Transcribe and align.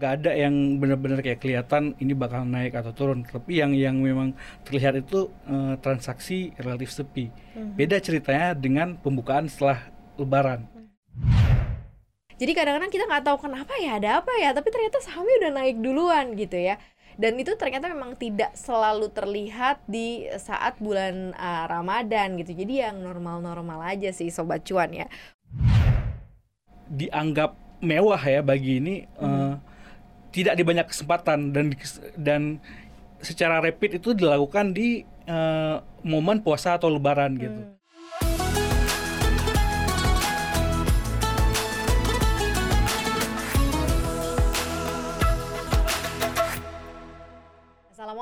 nggak 0.00 0.24
ada 0.24 0.32
yang 0.32 0.80
benar-benar 0.80 1.20
kayak 1.20 1.44
kelihatan 1.44 1.92
ini 2.00 2.16
bakal 2.16 2.48
naik 2.48 2.72
atau 2.72 2.96
turun. 2.96 3.20
Tapi 3.20 3.60
yang 3.60 3.76
yang 3.76 4.00
memang 4.00 4.32
terlihat 4.64 4.96
itu 4.96 5.28
uh, 5.44 5.76
transaksi 5.84 6.56
relatif 6.56 6.88
sepi. 6.88 7.28
Hmm. 7.50 7.76
beda 7.76 8.00
ceritanya 8.00 8.56
dengan 8.56 8.96
pembukaan 8.96 9.44
setelah 9.44 9.92
lebaran. 10.16 10.64
Jadi 12.40 12.56
kadang-kadang 12.56 12.88
kita 12.88 13.04
nggak 13.04 13.24
tahu 13.28 13.36
kenapa 13.44 13.76
ya 13.76 14.00
ada 14.00 14.24
apa 14.24 14.32
ya 14.40 14.56
tapi 14.56 14.72
ternyata 14.72 14.96
sahamnya 15.04 15.36
udah 15.44 15.52
naik 15.60 15.76
duluan 15.84 16.32
gitu 16.32 16.56
ya. 16.56 16.80
Dan 17.20 17.36
itu 17.36 17.52
ternyata 17.60 17.92
memang 17.92 18.16
tidak 18.16 18.56
selalu 18.56 19.12
terlihat 19.12 19.84
di 19.84 20.24
saat 20.40 20.80
bulan 20.80 21.36
uh, 21.36 21.68
Ramadan 21.68 22.40
gitu. 22.40 22.56
Jadi 22.56 22.80
yang 22.80 23.04
normal-normal 23.04 23.84
aja 23.84 24.08
sih 24.08 24.32
sobat 24.32 24.64
cuan 24.64 24.88
ya. 24.88 25.04
Dianggap 26.88 27.52
mewah 27.84 28.20
ya 28.24 28.40
bagi 28.40 28.80
ini 28.80 29.04
hmm. 29.20 29.20
uh, 29.20 29.54
tidak 30.30 30.54
di 30.58 30.62
banyak 30.62 30.86
kesempatan 30.86 31.50
dan 31.50 31.66
dan 32.14 32.42
secara 33.20 33.60
rapid 33.60 34.00
itu 34.00 34.16
dilakukan 34.16 34.72
di 34.72 35.04
uh, 35.28 35.82
momen 36.06 36.40
puasa 36.40 36.80
atau 36.80 36.88
lebaran 36.88 37.36
hmm. 37.36 37.42
gitu. 37.42 37.62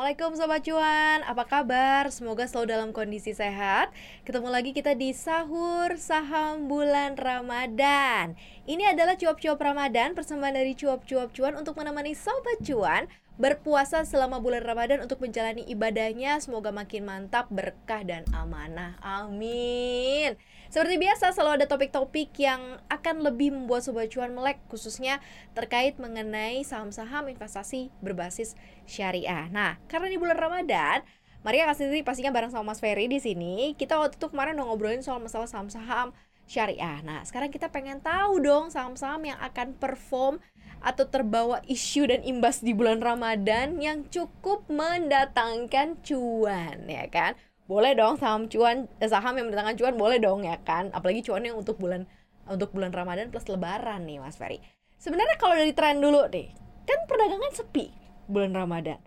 Assalamualaikum 0.08 0.40
Sobat 0.40 0.64
Cuan, 0.64 1.20
apa 1.20 1.44
kabar? 1.44 2.08
Semoga 2.08 2.48
selalu 2.48 2.66
dalam 2.72 2.90
kondisi 2.96 3.36
sehat. 3.36 3.92
Ketemu 4.24 4.48
lagi 4.48 4.72
kita 4.72 4.96
di 4.96 5.12
Sahur 5.12 6.00
Saham 6.00 6.64
Bulan 6.64 7.12
Ramadan. 7.12 8.32
Ini 8.64 8.96
adalah 8.96 9.20
cuap-cuap 9.20 9.60
Ramadan 9.60 10.16
Persembahan 10.16 10.56
dari 10.56 10.72
cuap-cuap 10.72 11.36
cuan 11.36 11.60
untuk 11.60 11.76
menemani 11.76 12.16
Sobat 12.16 12.56
Cuan 12.64 13.04
berpuasa 13.38 14.02
selama 14.02 14.42
bulan 14.42 14.66
Ramadan 14.66 14.98
untuk 14.98 15.22
menjalani 15.22 15.62
ibadahnya 15.70 16.42
semoga 16.42 16.74
makin 16.74 17.06
mantap, 17.06 17.46
berkah 17.48 18.02
dan 18.02 18.26
amanah. 18.34 18.98
Amin. 18.98 20.34
Seperti 20.68 21.00
biasa 21.00 21.32
selalu 21.32 21.64
ada 21.64 21.66
topik-topik 21.70 22.34
yang 22.36 22.82
akan 22.92 23.24
lebih 23.24 23.54
membuat 23.54 23.86
sobat 23.86 24.10
cuan 24.12 24.34
melek 24.34 24.60
khususnya 24.68 25.22
terkait 25.56 25.96
mengenai 25.96 26.60
saham-saham 26.66 27.30
investasi 27.30 27.88
berbasis 28.04 28.58
syariah. 28.84 29.48
Nah, 29.48 29.80
karena 29.88 30.12
di 30.12 30.18
bulan 30.20 30.36
Ramadan 30.36 31.06
Maria 31.46 31.70
kasih 31.70 32.02
pastinya 32.02 32.34
bareng 32.34 32.50
sama 32.50 32.74
Mas 32.74 32.82
Ferry 32.82 33.06
di 33.06 33.22
sini. 33.22 33.72
Kita 33.78 33.94
waktu 33.96 34.18
itu 34.18 34.26
kemarin 34.26 34.58
udah 34.58 34.66
ngobrolin 34.74 35.06
soal 35.06 35.22
masalah 35.22 35.46
saham-saham 35.46 36.10
syariah. 36.50 36.98
Nah, 37.06 37.22
sekarang 37.22 37.54
kita 37.54 37.70
pengen 37.70 38.02
tahu 38.02 38.42
dong 38.42 38.74
saham-saham 38.74 39.22
yang 39.22 39.38
akan 39.38 39.76
perform 39.78 40.42
atau 40.78 41.04
terbawa 41.10 41.58
isu 41.66 42.06
dan 42.06 42.22
imbas 42.22 42.62
di 42.62 42.70
bulan 42.70 43.02
Ramadan 43.02 43.82
yang 43.82 44.06
cukup 44.08 44.66
mendatangkan 44.70 45.98
cuan 46.06 46.86
ya 46.86 47.06
kan? 47.10 47.34
Boleh 47.68 47.92
dong 47.92 48.16
saham 48.16 48.48
cuan 48.48 48.88
eh, 49.02 49.10
saham 49.10 49.36
yang 49.36 49.50
mendatangkan 49.50 49.76
cuan 49.76 49.94
boleh 49.98 50.18
dong 50.22 50.46
ya 50.46 50.56
kan? 50.62 50.88
Apalagi 50.94 51.26
cuan 51.26 51.44
yang 51.44 51.58
untuk 51.58 51.76
bulan 51.76 52.06
untuk 52.48 52.72
bulan 52.72 52.94
Ramadan 52.94 53.28
plus 53.28 53.44
Lebaran 53.50 54.08
nih 54.08 54.22
Mas 54.22 54.38
Ferry. 54.40 54.62
Sebenarnya 54.98 55.36
kalau 55.36 55.54
dari 55.54 55.74
tren 55.76 56.00
dulu 56.00 56.26
deh 56.30 56.48
kan 56.88 57.04
perdagangan 57.04 57.52
sepi 57.52 57.92
bulan 58.30 58.56
Ramadan. 58.56 58.98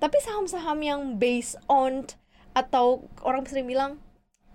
Tapi 0.00 0.16
saham-saham 0.22 0.78
yang 0.80 1.00
based 1.20 1.60
on 1.68 2.08
atau 2.56 3.04
orang 3.20 3.44
sering 3.44 3.68
bilang 3.68 4.00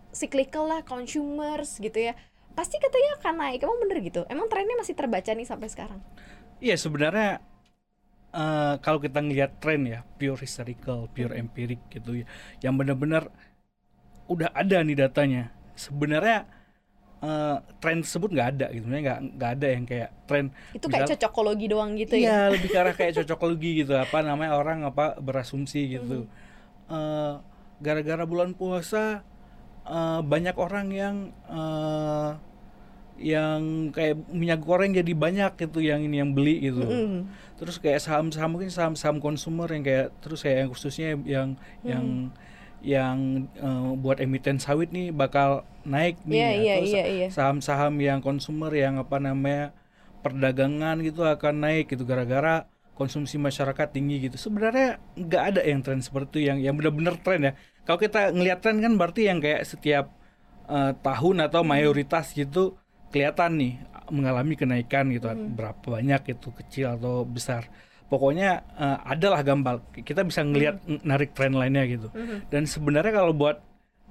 cyclical 0.10 0.66
lah 0.66 0.82
consumers 0.82 1.78
gitu 1.78 2.12
ya 2.12 2.18
pasti 2.52 2.82
katanya 2.82 3.22
akan 3.22 3.36
naik. 3.38 3.64
Emang 3.64 3.80
bener 3.80 3.98
gitu? 4.04 4.22
Emang 4.28 4.50
trennya 4.52 4.76
masih 4.76 4.98
terbaca 4.98 5.32
nih 5.32 5.48
sampai 5.48 5.70
sekarang 5.70 6.02
Iya 6.62 6.78
sebenarnya 6.78 7.42
uh, 8.38 8.78
kalau 8.86 9.02
kita 9.02 9.18
ngelihat 9.18 9.58
tren 9.58 9.82
ya 9.90 10.06
pure 10.22 10.38
historical, 10.38 11.10
pure 11.10 11.34
empirik 11.34 11.82
gitu 11.90 12.22
ya, 12.22 12.26
yang 12.62 12.78
benar-benar 12.78 13.34
udah 14.30 14.54
ada 14.54 14.86
nih 14.86 14.94
datanya. 14.94 15.50
Sebenarnya 15.74 16.46
uh, 17.26 17.66
tren 17.82 18.06
tersebut 18.06 18.30
nggak 18.30 18.50
ada 18.54 18.68
gitu, 18.78 18.86
nggak 18.86 19.20
nggak 19.42 19.52
ada 19.58 19.68
yang 19.74 19.84
kayak 19.90 20.10
tren. 20.30 20.54
Itu 20.78 20.86
misal, 20.86 21.10
kayak 21.10 21.10
cocokologi 21.18 21.66
doang 21.66 21.98
gitu 21.98 22.14
iya, 22.14 22.22
ya? 22.22 22.30
Iya 22.30 22.54
lebih 22.54 22.70
ke 22.70 22.78
arah 22.78 22.94
kayak 22.94 23.14
cocokologi 23.26 23.72
gitu, 23.82 23.94
apa 23.98 24.18
namanya 24.22 24.54
orang 24.54 24.86
apa 24.86 25.18
berasumsi 25.18 25.98
gitu. 25.98 26.30
Mm. 26.30 26.94
Uh, 26.94 27.34
gara-gara 27.82 28.22
bulan 28.30 28.54
puasa 28.54 29.26
uh, 29.90 30.22
banyak 30.22 30.54
orang 30.62 30.88
yang 30.94 31.16
uh, 31.50 32.38
yang 33.22 33.94
kayak 33.94 34.18
minyak 34.34 34.62
goreng 34.66 34.92
jadi 34.92 35.14
banyak 35.14 35.56
gitu 35.62 35.80
yang 35.80 36.02
ini 36.02 36.20
yang 36.20 36.34
beli 36.34 36.60
gitu. 36.70 36.82
Mm. 36.82 37.30
Terus 37.62 37.78
kayak 37.78 38.02
saham-saham 38.02 38.58
mungkin 38.58 38.74
saham-saham 38.74 39.22
konsumer 39.22 39.70
yang 39.70 39.86
kayak 39.86 40.08
terus 40.20 40.42
kayak 40.42 40.66
yang 40.66 40.70
khususnya 40.70 41.08
yang 41.24 41.50
mm. 41.54 41.86
yang 41.86 42.06
yang 42.82 43.18
uh, 43.62 43.94
buat 43.94 44.18
emiten 44.18 44.58
sawit 44.58 44.90
nih 44.90 45.14
bakal 45.14 45.64
naik 45.86 46.18
nih. 46.26 46.38
Yeah, 46.42 46.52
ya. 46.52 46.62
yeah, 46.62 46.76
terus 46.82 46.94
yeah, 46.94 47.08
yeah. 47.08 47.30
saham-saham 47.30 48.02
yang 48.02 48.20
konsumer 48.26 48.74
yang 48.74 48.98
apa 48.98 49.22
namanya 49.22 49.78
perdagangan 50.26 51.02
gitu 51.06 51.26
akan 51.26 51.66
naik 51.66 51.94
gitu 51.94 52.06
gara-gara 52.06 52.66
konsumsi 52.98 53.38
masyarakat 53.38 53.88
tinggi 53.94 54.30
gitu. 54.30 54.38
Sebenarnya 54.38 55.02
nggak 55.18 55.44
ada 55.54 55.62
yang 55.66 55.82
tren 55.86 56.02
seperti 56.02 56.38
itu 56.38 56.40
yang 56.50 56.58
yang 56.62 56.74
benar-benar 56.78 57.18
tren 57.22 57.42
ya. 57.50 57.54
Kalau 57.86 57.98
kita 58.02 58.34
ngelihat 58.34 58.62
tren 58.62 58.82
kan 58.82 58.94
berarti 58.98 59.30
yang 59.30 59.42
kayak 59.42 59.66
setiap 59.66 60.14
uh, 60.70 60.94
tahun 61.02 61.50
atau 61.50 61.62
mayoritas 61.66 62.34
gitu 62.34 62.81
kelihatan 63.12 63.60
nih 63.60 63.74
mengalami 64.12 64.56
kenaikan 64.60 65.08
gitu 65.12 65.28
hmm. 65.32 65.56
berapa 65.56 65.84
banyak 65.84 66.36
itu 66.36 66.50
kecil 66.52 66.98
atau 67.00 67.24
besar 67.24 67.68
pokoknya 68.12 68.64
uh, 68.76 69.00
adalah 69.08 69.40
gambar 69.40 69.80
kita 70.04 70.28
bisa 70.28 70.44
ngelihat 70.44 70.84
hmm. 70.84 71.04
narik 71.08 71.32
tren 71.32 71.56
lainnya 71.56 71.88
gitu 71.88 72.12
hmm. 72.12 72.52
dan 72.52 72.68
sebenarnya 72.68 73.24
kalau 73.24 73.32
buat 73.32 73.64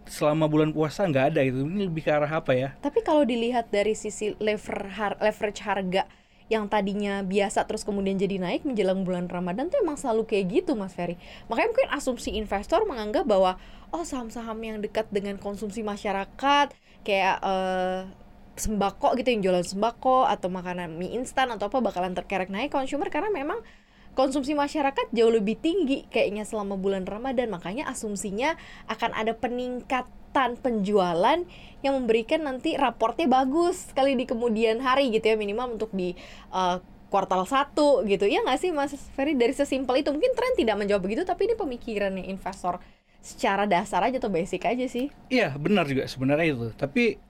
selama 0.09 0.49
bulan 0.49 0.73
puasa 0.73 1.05
nggak 1.05 1.37
ada 1.37 1.41
itu 1.45 1.61
ini 1.61 1.85
lebih 1.85 2.09
ke 2.09 2.11
arah 2.11 2.41
apa 2.41 2.57
ya 2.57 2.73
tapi 2.81 3.05
kalau 3.05 3.23
dilihat 3.29 3.69
dari 3.69 3.93
sisi 3.93 4.33
lever 4.41 4.89
har 4.97 5.21
leverage 5.21 5.61
harga 5.61 6.09
yang 6.51 6.67
tadinya 6.67 7.23
biasa 7.23 7.63
terus 7.63 7.87
kemudian 7.87 8.19
jadi 8.19 8.43
naik 8.43 8.67
menjelang 8.67 9.07
bulan 9.07 9.31
Ramadan 9.31 9.71
tuh 9.71 9.79
emang 9.87 9.95
selalu 9.95 10.27
kayak 10.27 10.45
gitu 10.51 10.75
Mas 10.75 10.91
Ferry. 10.99 11.15
Makanya 11.47 11.69
mungkin 11.71 11.89
asumsi 11.95 12.35
investor 12.35 12.83
menganggap 12.91 13.23
bahwa 13.23 13.55
oh 13.95 14.03
saham-saham 14.03 14.59
yang 14.59 14.83
dekat 14.83 15.07
dengan 15.15 15.39
konsumsi 15.39 15.87
masyarakat 15.87 16.75
kayak 17.07 17.39
uh, 17.39 18.11
sembako 18.61 19.17
gitu 19.17 19.33
yang 19.33 19.41
jualan 19.41 19.65
sembako 19.65 20.29
atau 20.29 20.53
makanan 20.53 21.01
mie 21.01 21.17
instan 21.17 21.49
atau 21.49 21.73
apa 21.73 21.81
bakalan 21.81 22.13
terkerek 22.13 22.53
naik 22.53 22.69
consumer 22.69 23.09
karena 23.09 23.33
memang 23.33 23.65
konsumsi 24.15 24.53
masyarakat 24.59 25.11
jauh 25.15 25.33
lebih 25.33 25.59
tinggi 25.59 26.07
kayaknya 26.11 26.45
selama 26.45 26.77
bulan 26.77 27.07
Ramadan. 27.07 27.51
Makanya 27.51 27.89
asumsinya 27.91 28.59
akan 28.91 29.15
ada 29.15 29.33
peningkatan 29.33 30.59
penjualan 30.61 31.41
yang 31.81 31.93
memberikan 31.97 32.45
nanti 32.45 32.77
raportnya 32.77 33.31
bagus 33.31 33.91
sekali 33.91 34.19
di 34.19 34.27
kemudian 34.27 34.83
hari 34.83 35.11
gitu 35.15 35.35
ya 35.35 35.37
minimal 35.39 35.79
untuk 35.79 35.91
di 35.95 36.15
uh, 36.53 36.83
kuartal 37.11 37.47
satu 37.47 38.03
gitu. 38.07 38.27
Ya 38.27 38.43
nggak 38.43 38.59
sih 38.61 38.71
Mas 38.75 38.95
Ferry? 39.15 39.35
Dari 39.35 39.55
sesimpel 39.55 40.03
itu 40.03 40.11
mungkin 40.11 40.35
tren 40.35 40.53
tidak 40.59 40.77
menjawab 40.79 41.03
begitu 41.07 41.23
tapi 41.27 41.51
ini 41.51 41.55
pemikirannya 41.59 42.27
investor 42.31 42.79
secara 43.21 43.69
dasar 43.69 44.01
aja 44.01 44.17
atau 44.17 44.33
basic 44.33 44.65
aja 44.65 44.87
sih. 44.89 45.13
Iya 45.29 45.55
benar 45.57 45.87
juga 45.87 46.09
sebenarnya 46.09 46.47
itu. 46.57 46.69
Tapi 46.75 47.30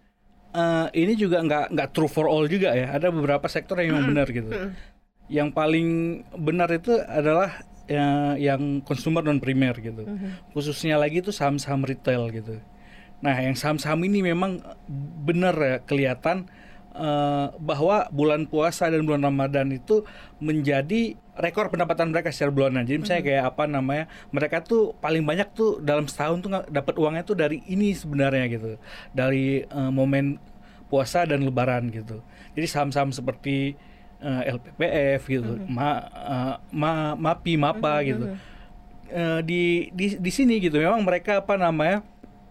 uh, 0.55 0.87
ini 0.95 1.15
juga 1.19 1.43
nggak 1.43 1.75
nggak 1.75 1.89
true 1.95 2.11
for 2.11 2.27
all 2.31 2.47
juga 2.47 2.75
ya. 2.75 2.95
Ada 2.95 3.11
beberapa 3.11 3.47
sektor 3.47 3.79
yang 3.79 3.97
memang 3.97 4.15
benar 4.15 4.27
gitu. 4.31 4.51
Yang 5.31 5.49
paling 5.55 5.89
benar 6.35 6.69
itu 6.75 6.99
adalah 6.99 7.63
ya, 7.87 8.35
yang 8.35 8.83
consumer 8.83 9.23
non 9.23 9.39
primer 9.39 9.75
gitu. 9.79 10.07
Khususnya 10.55 10.99
lagi 10.99 11.23
itu 11.23 11.31
saham-saham 11.31 11.87
retail 11.87 12.31
gitu. 12.35 12.59
Nah, 13.21 13.37
yang 13.37 13.53
saham-saham 13.53 14.01
ini 14.09 14.25
memang 14.25 14.65
benar 15.27 15.55
ya 15.61 15.77
kelihatan 15.85 16.49
uh, 17.01 17.47
bahwa 17.57 18.07
bulan 18.13 18.45
puasa 18.45 18.93
dan 18.93 19.09
bulan 19.09 19.25
Ramadan 19.25 19.73
itu 19.73 20.05
menjadi 20.37 21.17
rekor 21.41 21.73
pendapatan 21.73 22.13
mereka 22.13 22.29
secara 22.29 22.53
bulanan. 22.53 22.85
Jadi 22.85 22.99
misalnya 23.01 23.23
hmm. 23.25 23.31
kayak 23.33 23.45
apa 23.49 23.65
namanya, 23.65 24.05
mereka 24.29 24.61
tuh 24.61 24.93
paling 25.01 25.25
banyak 25.25 25.49
tuh 25.57 25.81
dalam 25.81 26.05
setahun 26.05 26.45
tuh 26.45 26.51
dapat 26.69 26.95
uangnya 27.01 27.25
tuh 27.25 27.37
dari 27.41 27.65
ini 27.65 27.97
sebenarnya 27.97 28.45
gitu, 28.53 28.77
dari 29.17 29.65
uh, 29.73 29.89
momen 29.89 30.37
puasa 30.93 31.25
dan 31.25 31.41
Lebaran 31.41 31.89
gitu. 31.89 32.21
Jadi 32.53 32.67
saham-saham 32.69 33.15
seperti 33.15 33.79
uh, 34.21 34.45
eh, 34.45 34.53
LPPF 34.53 35.21
gitu, 35.33 35.53
hmm. 35.57 35.71
ma, 35.73 35.89
uh, 36.13 36.55
ma, 36.71 37.17
MAPI, 37.17 37.53
MAPA 37.57 37.95
hmm. 37.97 38.07
gitu. 38.07 38.27
Uh, 39.11 39.41
di 39.43 39.91
di 39.91 40.15
di 40.23 40.31
sini 40.31 40.63
gitu, 40.63 40.79
memang 40.79 41.03
mereka 41.03 41.43
apa 41.43 41.59
namanya 41.59 42.07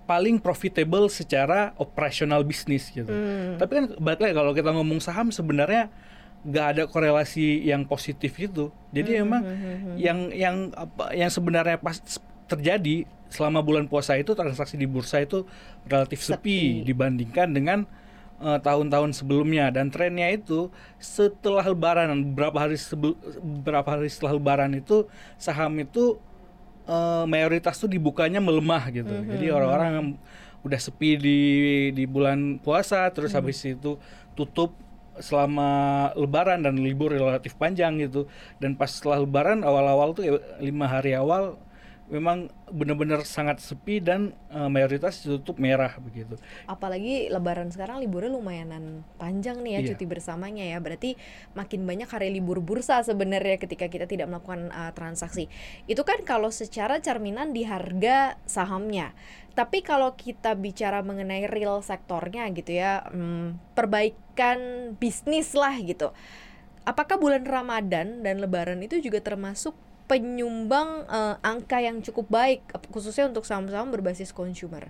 paling 0.09 0.41
profitable 0.41 1.06
secara 1.06 1.77
operasional 1.77 2.41
bisnis 2.41 2.89
gitu. 2.89 3.13
Hmm. 3.13 3.61
Tapi 3.61 3.71
kan 3.77 3.85
balik 4.01 4.25
lagi 4.25 4.33
kalau 4.33 4.51
kita 4.57 4.73
ngomong 4.73 4.97
saham 4.97 5.29
sebenarnya 5.29 5.94
nggak 6.41 6.65
ada 6.65 6.83
korelasi 6.89 7.61
yang 7.61 7.85
positif 7.85 8.33
itu. 8.41 8.73
Jadi 8.89 9.21
hmm, 9.21 9.23
emang 9.29 9.41
hmm, 9.45 9.53
hmm, 9.53 9.77
hmm. 9.77 9.95
yang 10.01 10.19
yang 10.33 10.56
apa 10.73 11.13
yang 11.13 11.29
sebenarnya 11.29 11.77
pas 11.77 12.01
terjadi 12.50 13.06
selama 13.29 13.61
bulan 13.61 13.85
puasa 13.85 14.17
itu 14.17 14.33
transaksi 14.33 14.73
di 14.73 14.89
bursa 14.89 15.21
itu 15.21 15.45
relatif 15.85 16.25
sepi, 16.25 16.81
sepi 16.81 16.89
dibandingkan 16.89 17.53
dengan 17.53 17.85
eh, 18.41 18.57
tahun-tahun 18.57 19.13
sebelumnya 19.13 19.69
dan 19.69 19.94
trennya 19.94 20.33
itu 20.33 20.73
setelah 20.97 21.61
lebaran 21.61 22.09
beberapa 22.33 22.65
hari 22.65 22.81
sebel, 22.81 23.13
beberapa 23.38 23.85
hari 23.85 24.09
setelah 24.09 24.41
lebaran 24.41 24.73
itu 24.73 25.06
saham 25.38 25.77
itu 25.77 26.17
eh, 26.89 27.24
mayoritas 27.30 27.77
tuh 27.77 27.86
dibukanya 27.88 28.41
melemah 28.41 28.89
gitu. 28.89 29.13
Mhm. 29.13 29.30
Jadi 29.30 29.45
orang-orang 29.53 29.89
yang 29.94 30.07
udah 30.59 30.80
sepi 30.81 31.15
di 31.15 31.39
di 31.95 32.03
bulan 32.03 32.59
puasa 32.59 33.07
terus 33.13 33.31
Mhm. 33.31 33.38
habis 33.39 33.59
itu 33.63 33.95
tutup 34.36 34.75
selama 35.19 35.69
lebaran 36.15 36.63
dan 36.63 36.80
libur 36.80 37.12
relatif 37.12 37.56
panjang 37.56 38.00
gitu 38.00 38.27
dan 38.59 38.75
pas 38.75 38.88
setelah 38.88 39.19
lebaran 39.24 39.63
awal-awal 39.63 40.15
tuh 40.15 40.24
ya, 40.24 40.33
lima 40.59 40.88
hari 40.88 41.12
awal 41.15 41.59
memang 42.09 42.50
benar-benar 42.73 43.21
sangat 43.25 43.61
sepi 43.61 44.01
dan 44.01 44.33
eh, 44.50 44.69
mayoritas 44.69 45.21
ditutup 45.21 45.61
merah 45.61 45.94
begitu 46.01 46.38
Apalagi 46.65 47.29
lebaran 47.29 47.69
sekarang 47.69 48.01
liburnya 48.01 48.33
lumayanan 48.33 49.06
panjang 49.21 49.61
nih 49.61 49.77
ya 49.77 49.79
Iya. 49.79 49.89
cuti 49.95 50.06
bersamanya 50.06 50.65
ya. 50.65 50.77
Berarti 50.81 51.15
makin 51.56 51.85
banyak 51.85 52.09
hari 52.09 52.29
libur 52.33 52.59
bursa 52.59 53.01
sebenarnya 53.01 53.57
ketika 53.57 53.88
kita 53.88 54.06
tidak 54.06 54.27
melakukan 54.29 54.69
uh, 54.69 54.91
transaksi. 54.94 55.47
Itu 55.88 56.03
kan 56.03 56.21
kalau 56.27 56.50
secara 56.53 57.00
cerminan 57.00 57.53
di 57.56 57.63
harga 57.65 58.38
sahamnya. 58.45 59.13
Tapi 59.57 59.83
kalau 59.83 60.13
kita 60.15 60.56
bicara 60.56 61.01
mengenai 61.03 61.50
real 61.50 61.81
sektornya 61.83 62.47
gitu 62.53 62.79
ya, 62.79 63.03
hmm, 63.09 63.75
perbaikan 63.75 64.94
bisnis 65.01 65.51
lah 65.57 65.73
gitu. 65.81 66.13
Apakah 66.88 67.19
bulan 67.19 67.44
Ramadan 67.44 68.23
dan 68.23 68.39
Lebaran 68.39 68.79
itu 68.81 68.97
juga 69.03 69.19
termasuk 69.19 69.75
penyumbang 70.09 71.06
eh, 71.06 71.35
angka 71.45 71.77
yang 71.77 72.01
cukup 72.01 72.25
baik 72.27 72.65
khususnya 72.89 73.29
untuk 73.29 73.45
saham-saham 73.45 73.94
berbasis 73.94 74.33
consumer? 74.33 74.89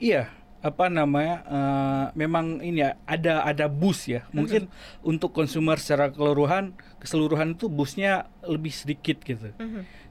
Iya, 0.00 0.32
apa 0.64 0.88
namanya? 0.88 1.44
eh, 1.46 2.04
memang 2.16 2.64
ini 2.64 2.80
ya 2.80 2.96
ada 3.04 3.44
ada 3.44 3.68
boost 3.68 4.08
ya. 4.08 4.24
Mungkin 4.32 4.72
untuk 5.04 5.36
konsumer 5.36 5.76
secara 5.76 6.08
keseluruhan 6.08 6.72
keseluruhan 6.96 7.54
itu 7.54 7.68
boostnya 7.68 8.26
lebih 8.42 8.72
sedikit 8.72 9.20
gitu. 9.20 9.52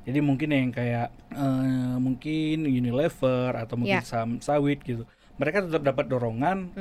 Jadi 0.06 0.20
mungkin 0.22 0.54
yang 0.54 0.70
kayak 0.70 1.10
eh, 1.34 1.98
mungkin 1.98 2.70
Unilever 2.70 3.58
atau 3.58 3.74
mungkin 3.76 4.00
Ya. 4.00 4.06
saham 4.06 4.38
sawit 4.38 4.86
gitu. 4.86 5.10
Mereka 5.36 5.68
tetap 5.68 5.84
dapat 5.84 6.08
dorongan, 6.08 6.72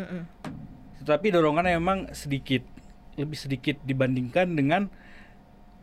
tetapi 1.02 1.34
dorongannya 1.34 1.74
memang 1.74 2.14
sedikit, 2.14 2.62
lebih 3.18 3.34
sedikit 3.34 3.82
dibandingkan 3.82 4.54
dengan 4.54 4.86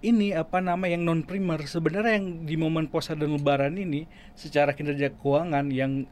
ini 0.02 0.34
apa 0.34 0.60
nama 0.60 0.90
yang 0.90 1.06
non 1.06 1.22
primer. 1.22 1.62
Sebenarnya 1.66 2.18
yang 2.18 2.46
di 2.46 2.56
momen 2.58 2.90
puasa 2.90 3.14
dan 3.14 3.34
lebaran 3.34 3.78
ini 3.78 4.10
secara 4.34 4.74
kinerja 4.74 5.14
keuangan 5.14 5.70
yang 5.70 6.10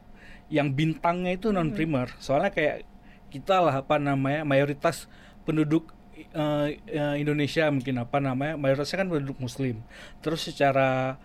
yang 0.50 0.74
bintangnya 0.74 1.38
itu 1.38 1.50
non 1.50 1.74
primer. 1.74 2.10
Soalnya 2.22 2.54
kayak 2.54 2.86
kita 3.30 3.62
lah 3.62 3.82
apa 3.82 3.98
namanya 4.02 4.42
mayoritas 4.46 5.06
penduduk 5.46 5.94
eh, 6.34 6.78
Indonesia 7.18 7.70
mungkin 7.70 8.02
apa 8.02 8.18
namanya 8.18 8.58
mayoritasnya 8.58 9.06
kan 9.06 9.10
penduduk 9.10 9.38
muslim. 9.42 9.82
Terus 10.22 10.46
secara 10.46 11.18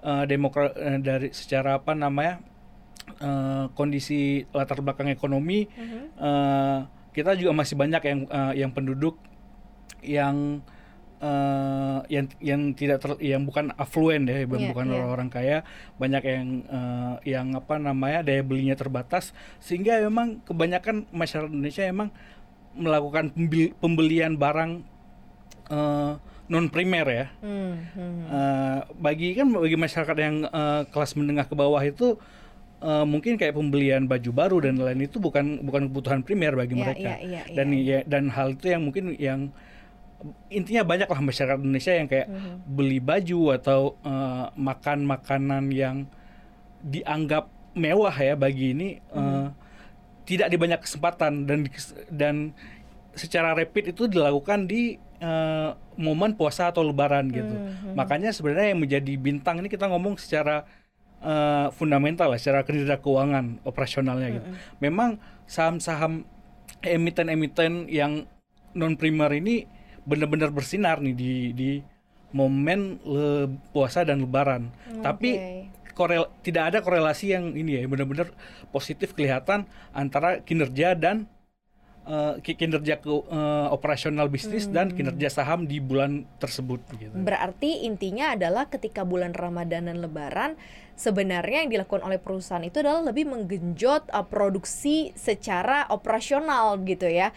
eh, 0.00 0.24
demokra 0.24 0.72
eh, 0.76 1.00
dari 1.00 1.28
secara 1.36 1.80
apa 1.80 1.92
namanya 1.92 2.40
eh, 3.20 3.64
kondisi 3.72 4.44
latar 4.52 4.80
belakang 4.80 5.12
ekonomi 5.12 5.68
Mhm. 5.68 6.00
eh, 6.16 6.78
kita 7.12 7.32
juga 7.32 7.56
masih 7.56 7.76
banyak 7.80 8.02
yang 8.04 8.20
eh, 8.28 8.52
yang 8.60 8.70
penduduk 8.72 9.16
yang 10.04 10.60
eh, 11.22 11.98
yang 12.12 12.26
yang 12.40 12.60
tidak 12.72 12.98
ter, 13.02 13.10
yang 13.24 13.42
bukan 13.44 13.72
affluent 13.76 14.28
ya, 14.28 14.44
bukan 14.44 14.60
Iya, 14.62 14.70
bukan 14.72 14.86
iya. 14.86 14.94
orang-orang 15.00 15.28
kaya, 15.32 15.56
banyak 15.96 16.22
yang 16.24 16.46
eh, 16.68 17.14
yang 17.36 17.46
apa 17.56 17.74
namanya 17.80 18.20
daya 18.24 18.42
belinya 18.44 18.76
terbatas 18.76 19.32
sehingga 19.58 20.00
memang 20.04 20.44
kebanyakan 20.44 21.08
masyarakat 21.12 21.50
Indonesia 21.52 21.84
memang 21.88 22.08
melakukan 22.76 23.32
pembelian 23.80 24.36
barang 24.36 24.84
non 26.46 26.70
primer 26.70 27.06
ya. 27.06 27.26
Hmm, 27.42 27.74
hmm. 27.94 28.22
Eh, 28.26 28.78
bagi 29.02 29.34
kan 29.34 29.50
bagi 29.50 29.76
masyarakat 29.78 30.16
yang 30.18 30.36
eh, 30.46 30.82
kelas 30.90 31.18
menengah 31.18 31.46
ke 31.50 31.54
bawah 31.58 31.82
itu 31.82 32.14
eh, 32.82 33.04
mungkin 33.06 33.34
kayak 33.34 33.54
pembelian 33.54 34.06
baju 34.06 34.30
baru 34.30 34.56
dan 34.62 34.78
lain 34.78 35.06
itu 35.06 35.18
bukan 35.18 35.62
bukan 35.66 35.90
kebutuhan 35.90 36.20
primer 36.22 36.54
bagi 36.54 36.78
Iya, 36.78 36.82
mereka 36.82 37.12
iya, 37.18 37.42
iya, 37.50 37.54
dan 37.54 37.68
iya. 37.74 37.98
ya 37.98 38.00
dan 38.06 38.24
hal 38.30 38.54
itu 38.54 38.66
yang 38.70 38.82
mungkin 38.86 39.04
yang 39.18 39.40
intinya 40.48 40.82
banyak 40.82 41.06
lah 41.06 41.20
masyarakat 41.20 41.60
Indonesia 41.60 41.92
yang 41.92 42.08
kayak 42.08 42.28
Mhm. 42.28 42.54
beli 42.66 42.98
baju 42.98 43.40
atau 43.52 43.80
eh, 44.00 44.46
makan 44.56 44.98
makanan 45.04 45.68
yang 45.70 46.08
dianggap 46.82 47.48
mewah 47.76 48.14
ya 48.14 48.34
bagi 48.34 48.72
ini 48.72 48.88
eh, 48.98 49.18
Mhm. 49.20 49.48
tidak 50.24 50.48
di 50.48 50.56
banyak 50.56 50.80
kesempatan 50.82 51.44
dan 51.44 51.58
dan 52.08 52.34
secara 53.12 53.52
rapid 53.52 53.92
itu 53.92 54.08
dilakukan 54.08 54.66
di 54.66 54.96
eh, 55.16 55.70
momen 55.96 56.36
puasa 56.36 56.68
atau 56.68 56.84
lebaran 56.84 57.32
gitu. 57.32 57.48
Mhm. 57.48 57.96
Makanya 57.96 58.36
sebenarnya 58.36 58.76
yang 58.76 58.84
menjadi 58.84 59.12
bintang 59.16 59.60
ini 59.60 59.68
kita 59.68 59.88
ngomong 59.88 60.16
secara 60.16 60.68
eh, 61.16 61.68
fundamental 61.72 62.28
lah, 62.28 62.36
secara 62.36 62.60
kinerja 62.60 63.00
keuangan 63.00 63.64
operasionalnya 63.64 64.28
gitu. 64.36 64.48
Memang 64.78 65.16
saham-saham 65.48 66.28
emiten-emiten 66.84 67.88
yang 67.88 68.28
non 68.76 68.94
primer 68.94 69.32
ini 69.32 69.64
benar-benar 70.06 70.54
bersinar 70.54 71.02
nih 71.02 71.14
di 71.14 71.32
di 71.52 71.70
momen 72.30 73.02
le- 73.02 73.50
puasa 73.74 74.06
dan 74.06 74.22
lebaran. 74.22 74.70
Tapi 75.02 75.30
Oke. 75.34 75.92
korel 75.98 76.30
tidak 76.40 76.74
ada 76.74 76.78
korelasi 76.80 77.34
yang 77.34 77.52
ini 77.52 77.82
ya 77.82 77.88
benar-benar 77.90 78.30
positif 78.70 79.12
kelihatan 79.12 79.66
antara 79.90 80.40
kinerja 80.40 80.94
dan 80.94 81.26
ki- 82.38 82.54
kinerja 82.54 83.02
ke, 83.02 83.10
eh, 83.10 83.66
operasional 83.74 84.30
bisnis 84.30 84.70
dan 84.70 84.94
kinerja 84.94 85.26
saham 85.26 85.66
di 85.66 85.82
bulan 85.82 86.22
tersebut 86.38 86.78
gitu. 87.02 87.10
Berarti 87.10 87.82
intinya 87.82 88.38
adalah 88.38 88.70
ketika 88.70 89.02
bulan 89.02 89.34
Ramadan 89.34 89.90
dan 89.90 89.98
Lebaran 89.98 90.54
sebenarnya 90.94 91.66
yang 91.66 91.70
dilakukan 91.74 92.06
oleh 92.06 92.22
perusahaan 92.22 92.62
itu 92.62 92.78
adalah 92.80 93.02
lebih 93.10 93.26
menggenjot 93.26 94.08
uh, 94.14 94.22
produksi 94.22 95.10
secara 95.18 95.90
operasional 95.90 96.78
gitu 96.86 97.10
ya. 97.10 97.34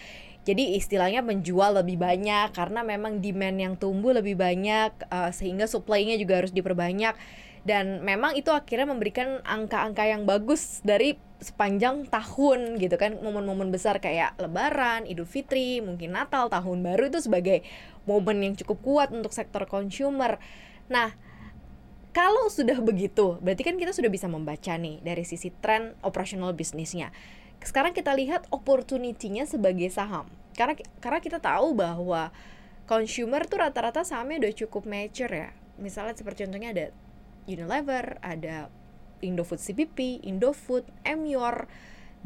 Jadi 0.50 0.82
istilahnya 0.82 1.22
menjual 1.22 1.78
lebih 1.78 2.02
banyak 2.02 2.58
karena 2.58 2.82
memang 2.82 3.22
demand 3.22 3.58
yang 3.62 3.74
tumbuh 3.78 4.18
lebih 4.18 4.34
banyak 4.34 4.90
uh, 5.14 5.30
sehingga 5.30 5.70
supply-nya 5.70 6.18
juga 6.18 6.42
harus 6.42 6.50
diperbanyak 6.50 7.14
dan 7.70 8.02
memang 8.02 8.34
itu 8.34 8.50
akhirnya 8.50 8.90
memberikan 8.90 9.46
angka-angka 9.46 10.02
yang 10.10 10.26
bagus 10.26 10.82
dari 10.82 11.22
sepanjang 11.38 12.10
tahun 12.10 12.82
gitu 12.82 12.98
kan 12.98 13.22
momen-momen 13.22 13.70
besar 13.70 14.02
kayak 14.02 14.36
Lebaran, 14.42 15.06
Idul 15.06 15.30
Fitri, 15.30 15.78
mungkin 15.80 16.18
Natal, 16.18 16.50
Tahun 16.50 16.80
Baru 16.82 17.14
itu 17.14 17.22
sebagai 17.22 17.62
momen 18.10 18.42
yang 18.42 18.54
cukup 18.58 18.80
kuat 18.82 19.10
untuk 19.14 19.32
sektor 19.36 19.70
consumer. 19.70 20.42
Nah, 20.90 21.14
kalau 22.10 22.50
sudah 22.50 22.82
begitu, 22.82 23.38
berarti 23.40 23.62
kan 23.62 23.78
kita 23.78 23.94
sudah 23.94 24.10
bisa 24.10 24.26
membaca 24.26 24.74
nih 24.76 24.98
dari 25.06 25.22
sisi 25.22 25.54
tren 25.54 25.94
operasional 26.02 26.58
bisnisnya. 26.58 27.14
Sekarang 27.60 27.92
kita 27.92 28.16
lihat 28.16 28.48
opportunity-nya 28.50 29.46
sebagai 29.46 29.92
saham. 29.92 30.39
Karena 30.60 30.76
karena 31.00 31.24
kita 31.24 31.40
tahu 31.40 31.72
bahwa 31.72 32.36
consumer 32.84 33.48
tuh 33.48 33.64
rata-rata 33.64 34.04
sahamnya 34.04 34.44
udah 34.44 34.54
cukup 34.60 34.84
mature 34.84 35.32
ya. 35.32 35.50
Misalnya 35.80 36.20
seperti 36.20 36.44
contohnya 36.44 36.76
ada 36.76 36.86
Unilever, 37.48 38.20
ada 38.20 38.68
Indofood 39.24 39.64
CPP, 39.64 40.20
Indofood, 40.28 40.84
Emyor, 41.08 41.72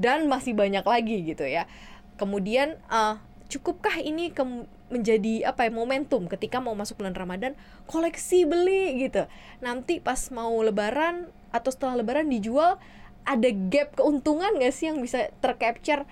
dan 0.01 0.25
masih 0.25 0.57
banyak 0.57 0.81
lagi 0.81 1.21
gitu 1.21 1.45
ya. 1.45 1.69
Kemudian 2.17 2.81
eh, 2.89 3.15
cukupkah 3.53 4.01
ini 4.01 4.33
ke- 4.33 4.65
menjadi 4.89 5.49
apa 5.49 5.69
ya 5.69 5.71
momentum 5.73 6.25
ketika 6.25 6.57
mau 6.57 6.73
masuk 6.73 7.01
bulan 7.01 7.13
Ramadan 7.13 7.53
koleksi 7.85 8.49
beli 8.49 8.97
gitu. 9.05 9.29
Nanti 9.61 10.01
pas 10.01 10.33
mau 10.33 10.57
lebaran 10.65 11.29
atau 11.53 11.69
setelah 11.69 12.01
lebaran 12.01 12.33
dijual 12.33 12.81
ada 13.23 13.49
gap 13.69 13.95
keuntungan 13.95 14.57
gak 14.59 14.73
sih 14.73 14.89
yang 14.91 14.99
bisa 14.99 15.31
tercapture 15.39 16.03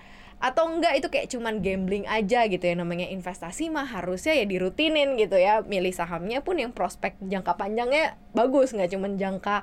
atau 0.42 0.66
enggak 0.66 0.98
itu 0.98 1.06
kayak 1.06 1.30
cuman 1.30 1.62
gambling 1.62 2.02
aja 2.10 2.50
gitu 2.50 2.66
ya 2.66 2.74
namanya 2.74 3.06
investasi 3.06 3.70
mah 3.70 3.86
harusnya 3.86 4.34
ya 4.34 4.42
dirutinin 4.42 5.14
gitu 5.14 5.38
ya 5.38 5.62
milih 5.62 5.94
sahamnya 5.94 6.42
pun 6.42 6.58
yang 6.58 6.74
prospek 6.74 7.14
jangka 7.22 7.54
panjangnya 7.54 8.18
bagus 8.34 8.74
nggak 8.74 8.90
cuman 8.90 9.22
jangka 9.22 9.62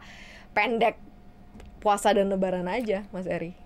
pendek 0.56 0.96
puasa 1.84 2.16
dan 2.16 2.32
lebaran 2.32 2.72
aja 2.72 3.04
Mas 3.12 3.28
Eri 3.28 3.60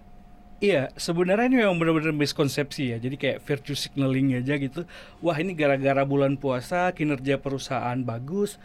Iya, 0.63 0.95
sebenarnya 0.95 1.51
ini 1.51 1.57
memang 1.59 1.75
benar-benar 1.75 2.15
miskonsepsi 2.15 2.95
ya. 2.95 2.97
Jadi 3.01 3.19
kayak 3.19 3.43
virtue 3.43 3.75
signaling 3.75 4.31
aja 4.39 4.55
gitu. 4.55 4.87
Wah, 5.19 5.35
ini 5.35 5.51
gara-gara 5.59 6.07
bulan 6.07 6.39
puasa 6.39 6.95
kinerja 6.95 7.35
perusahaan 7.35 7.99
bagus. 7.99 8.55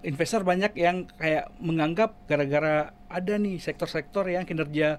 Investor 0.00 0.40
banyak 0.40 0.72
yang 0.72 1.04
kayak 1.20 1.52
menganggap 1.60 2.16
gara-gara 2.24 2.96
ada 3.12 3.34
nih 3.36 3.60
sektor-sektor 3.60 4.24
yang 4.24 4.48
kinerja 4.48 4.96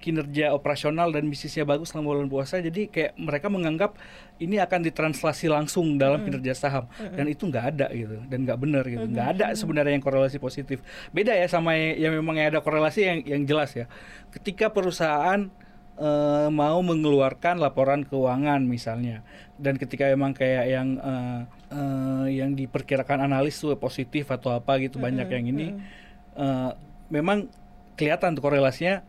kinerja 0.00 0.56
operasional 0.56 1.12
dan 1.12 1.28
bisnisnya 1.28 1.68
bagus 1.68 1.92
selama 1.92 2.16
bulan 2.16 2.28
puasa 2.32 2.56
jadi 2.58 2.88
kayak 2.88 3.12
mereka 3.20 3.52
menganggap 3.52 4.00
ini 4.40 4.56
akan 4.56 4.80
ditranslasi 4.88 5.52
langsung 5.52 6.00
dalam 6.00 6.24
kinerja 6.24 6.56
saham. 6.56 6.88
Dan 7.12 7.28
itu 7.28 7.44
nggak 7.44 7.64
ada 7.76 7.86
gitu 7.92 8.16
dan 8.24 8.48
nggak 8.48 8.58
benar 8.58 8.84
gitu. 8.88 9.04
Nggak 9.04 9.28
ada 9.36 9.46
sebenarnya 9.52 9.92
yang 9.92 10.04
korelasi 10.04 10.40
positif. 10.40 10.80
Beda 11.12 11.36
ya 11.36 11.44
sama 11.44 11.76
yang, 11.76 12.08
yang 12.08 12.12
memang 12.16 12.40
ada 12.40 12.64
korelasi 12.64 13.00
yang 13.04 13.18
yang 13.28 13.42
jelas 13.44 13.76
ya. 13.76 13.84
Ketika 14.32 14.72
perusahaan 14.72 15.52
uh, 16.00 16.48
mau 16.48 16.80
mengeluarkan 16.80 17.60
laporan 17.60 18.08
keuangan 18.08 18.64
misalnya 18.64 19.20
dan 19.60 19.76
ketika 19.76 20.08
emang 20.08 20.32
kayak 20.32 20.72
yang 20.72 20.96
uh, 20.96 21.44
uh, 21.68 22.26
yang 22.26 22.56
diperkirakan 22.56 23.28
analis 23.28 23.60
tuh 23.60 23.76
positif 23.76 24.32
atau 24.32 24.56
apa 24.56 24.80
gitu 24.80 24.96
-hmm. 24.96 25.06
banyak 25.06 25.28
yang 25.28 25.44
ini 25.52 25.66
-hmm. 25.76 26.72
memang 27.12 27.52
kelihatan 28.00 28.32
tuh 28.32 28.40
korelasinya 28.40 29.04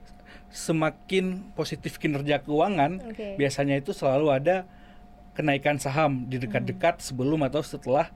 semakin 0.51 1.55
positif 1.55 1.95
kinerja 1.95 2.43
keuangan 2.43 2.99
okay. 3.07 3.39
biasanya 3.39 3.79
itu 3.79 3.95
selalu 3.95 4.35
ada 4.35 4.67
kenaikan 5.31 5.79
saham 5.79 6.27
di 6.27 6.37
dekat-dekat 6.37 6.99
hmm. 6.99 7.05
sebelum 7.07 7.39
atau 7.47 7.63
setelah 7.63 8.11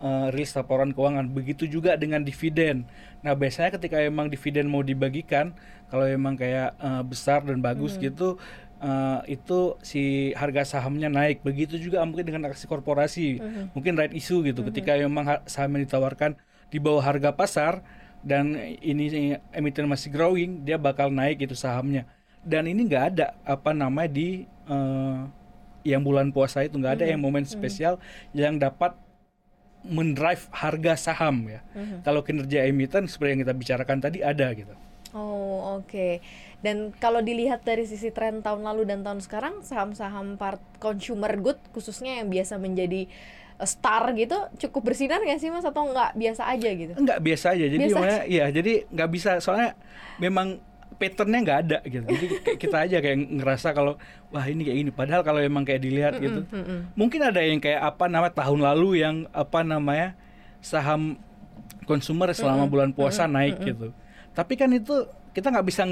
uh, 0.00 0.32
rilis 0.32 0.56
laporan 0.56 0.96
keuangan. 0.96 1.28
Begitu 1.28 1.68
juga 1.68 1.94
dengan 2.00 2.24
dividen. 2.24 2.88
Nah, 3.20 3.36
biasanya 3.36 3.76
ketika 3.76 4.00
emang 4.00 4.32
dividen 4.32 4.68
mau 4.72 4.80
dibagikan, 4.80 5.52
kalau 5.92 6.08
emang 6.08 6.34
kayak 6.40 6.74
uh, 6.80 7.04
besar 7.04 7.44
dan 7.44 7.60
bagus 7.60 7.96
hmm. 7.96 8.08
gitu, 8.08 8.40
uh, 8.80 9.20
itu 9.28 9.76
si 9.84 10.32
harga 10.34 10.64
sahamnya 10.64 11.12
naik. 11.12 11.44
Begitu 11.44 11.76
juga 11.76 12.00
mungkin 12.08 12.24
dengan 12.24 12.48
aksi 12.48 12.64
korporasi, 12.64 13.40
hmm. 13.40 13.64
mungkin 13.76 13.96
right 14.00 14.12
issue 14.16 14.40
gitu. 14.40 14.64
Hmm. 14.64 14.68
Ketika 14.72 14.96
emang 14.96 15.28
saham 15.44 15.76
yang 15.76 15.84
ditawarkan 15.84 16.40
di 16.72 16.80
bawah 16.80 17.04
harga 17.04 17.36
pasar 17.36 17.84
dan 18.24 18.56
ini 18.80 19.36
emiten 19.52 19.84
masih 19.84 20.08
growing, 20.08 20.64
dia 20.64 20.80
bakal 20.80 21.12
naik 21.12 21.44
itu 21.44 21.52
sahamnya. 21.52 22.08
Dan 22.40 22.64
ini 22.64 22.88
nggak 22.88 23.04
ada 23.14 23.36
apa 23.44 23.76
namanya 23.76 24.08
di 24.08 24.48
uh, 24.64 25.28
yang 25.84 26.00
bulan 26.00 26.32
puasa 26.32 26.64
itu 26.64 26.80
nggak 26.80 26.96
ada 26.96 27.04
mm 27.04 27.04
-hmm. 27.04 27.12
yang 27.12 27.20
momen 27.20 27.44
spesial 27.44 27.94
mm 27.96 28.02
-hmm. 28.02 28.40
yang 28.40 28.54
dapat 28.56 28.96
mendrive 29.84 30.48
harga 30.48 30.96
saham 30.96 31.44
ya. 31.52 31.60
Mm 31.76 31.84
-hmm. 31.84 31.98
Kalau 32.00 32.24
kinerja 32.24 32.64
emiten 32.64 33.04
seperti 33.04 33.36
yang 33.36 33.42
kita 33.44 33.54
bicarakan 33.54 33.98
tadi 34.00 34.24
ada 34.24 34.48
gitu. 34.56 34.72
Oh 35.12 35.78
oke. 35.78 35.86
Okay. 35.92 36.12
Dan 36.64 36.96
kalau 36.96 37.20
dilihat 37.20 37.60
dari 37.60 37.84
sisi 37.84 38.08
tren 38.08 38.40
tahun 38.40 38.64
lalu 38.64 38.88
dan 38.88 39.04
tahun 39.04 39.20
sekarang 39.20 39.60
saham-saham 39.60 40.40
part 40.40 40.64
consumer 40.80 41.36
good 41.36 41.60
khususnya 41.76 42.24
yang 42.24 42.32
biasa 42.32 42.56
menjadi 42.56 43.04
star 43.62 44.10
gitu 44.18 44.34
cukup 44.66 44.90
bersinar 44.90 45.22
nggak 45.22 45.38
sih 45.38 45.48
mas 45.48 45.62
atau 45.62 45.86
nggak 45.86 46.18
biasa 46.18 46.42
aja 46.50 46.68
gitu? 46.74 46.92
Nggak 46.98 47.18
biasa 47.22 47.46
aja. 47.54 47.64
Jadi 47.70 47.84
biasa 47.86 48.06
ya 48.26 48.44
jadi 48.50 48.72
nggak 48.90 49.10
bisa 49.14 49.30
soalnya 49.38 49.78
memang 50.18 50.58
patternnya 50.96 51.40
nggak 51.42 51.60
ada 51.66 51.78
gitu 51.84 52.04
jadi 52.06 52.26
kita 52.62 52.76
aja 52.86 52.96
kayak 53.02 53.18
ngerasa 53.18 53.74
kalau 53.74 53.98
wah 54.30 54.46
ini 54.46 54.62
kayak 54.64 54.78
gini 54.78 54.90
padahal 54.94 55.22
kalau 55.26 55.42
emang 55.42 55.66
kayak 55.66 55.82
dilihat 55.82 56.14
gitu 56.22 56.46
mm 56.46 56.54
-mm. 56.54 56.80
mungkin 56.94 57.20
ada 57.20 57.42
yang 57.42 57.58
kayak 57.58 57.82
apa 57.82 58.06
nama 58.06 58.30
tahun 58.30 58.62
lalu 58.62 59.02
yang 59.02 59.16
apa 59.34 59.66
namanya 59.66 60.14
saham 60.64 61.18
konsumer 61.84 62.32
selama 62.32 62.64
mm 62.64 62.64
-mm. 62.64 62.72
bulan 62.72 62.90
puasa 62.94 63.26
mm 63.26 63.28
-mm. 63.28 63.36
naik 63.36 63.54
mm 63.54 63.60
-mm. 63.60 63.70
gitu 63.74 63.88
tapi 64.34 64.54
kan 64.54 64.70
itu 64.72 64.96
kita 65.34 65.50
nggak 65.50 65.66
bisa 65.66 65.82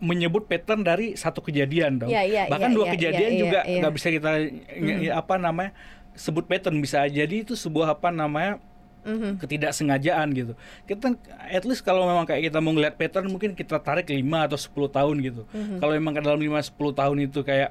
menyebut 0.00 0.48
pattern 0.48 0.80
dari 0.80 1.12
satu 1.12 1.44
kejadian 1.44 2.00
dong 2.00 2.10
yeah, 2.10 2.24
yeah, 2.24 2.48
bahkan 2.48 2.72
yeah, 2.72 2.76
dua 2.80 2.84
yeah, 2.88 2.92
kejadian 2.96 3.30
yeah, 3.36 3.40
juga 3.40 3.60
iya, 3.68 3.78
nggak 3.84 3.94
bisa 3.94 4.08
kita 4.08 4.30
mm 4.40 4.80
-hmm. 4.80 5.20
apa 5.20 5.34
namanya 5.36 5.72
sebut 6.20 6.44
pattern 6.44 6.76
bisa 6.84 7.00
jadi 7.08 7.40
itu 7.40 7.56
sebuah 7.56 7.96
apa 7.96 8.12
namanya 8.12 8.60
mm-hmm. 9.08 9.32
ketidaksengajaan 9.40 10.28
gitu. 10.36 10.52
Kita 10.84 11.16
at 11.48 11.64
least 11.64 11.80
kalau 11.80 12.04
memang 12.04 12.28
kayak 12.28 12.52
kita 12.52 12.60
mau 12.60 12.76
ngeliat 12.76 13.00
pattern 13.00 13.32
mungkin 13.32 13.56
kita 13.56 13.80
tarik 13.80 14.12
5 14.12 14.20
atau 14.20 14.58
10 14.60 14.96
tahun 15.00 15.16
gitu. 15.24 15.42
Mm-hmm. 15.48 15.78
Kalau 15.80 15.92
memang 15.96 16.12
dalam 16.20 16.40
5 16.40 16.76
10 16.76 17.00
tahun 17.00 17.16
itu 17.24 17.40
kayak 17.40 17.70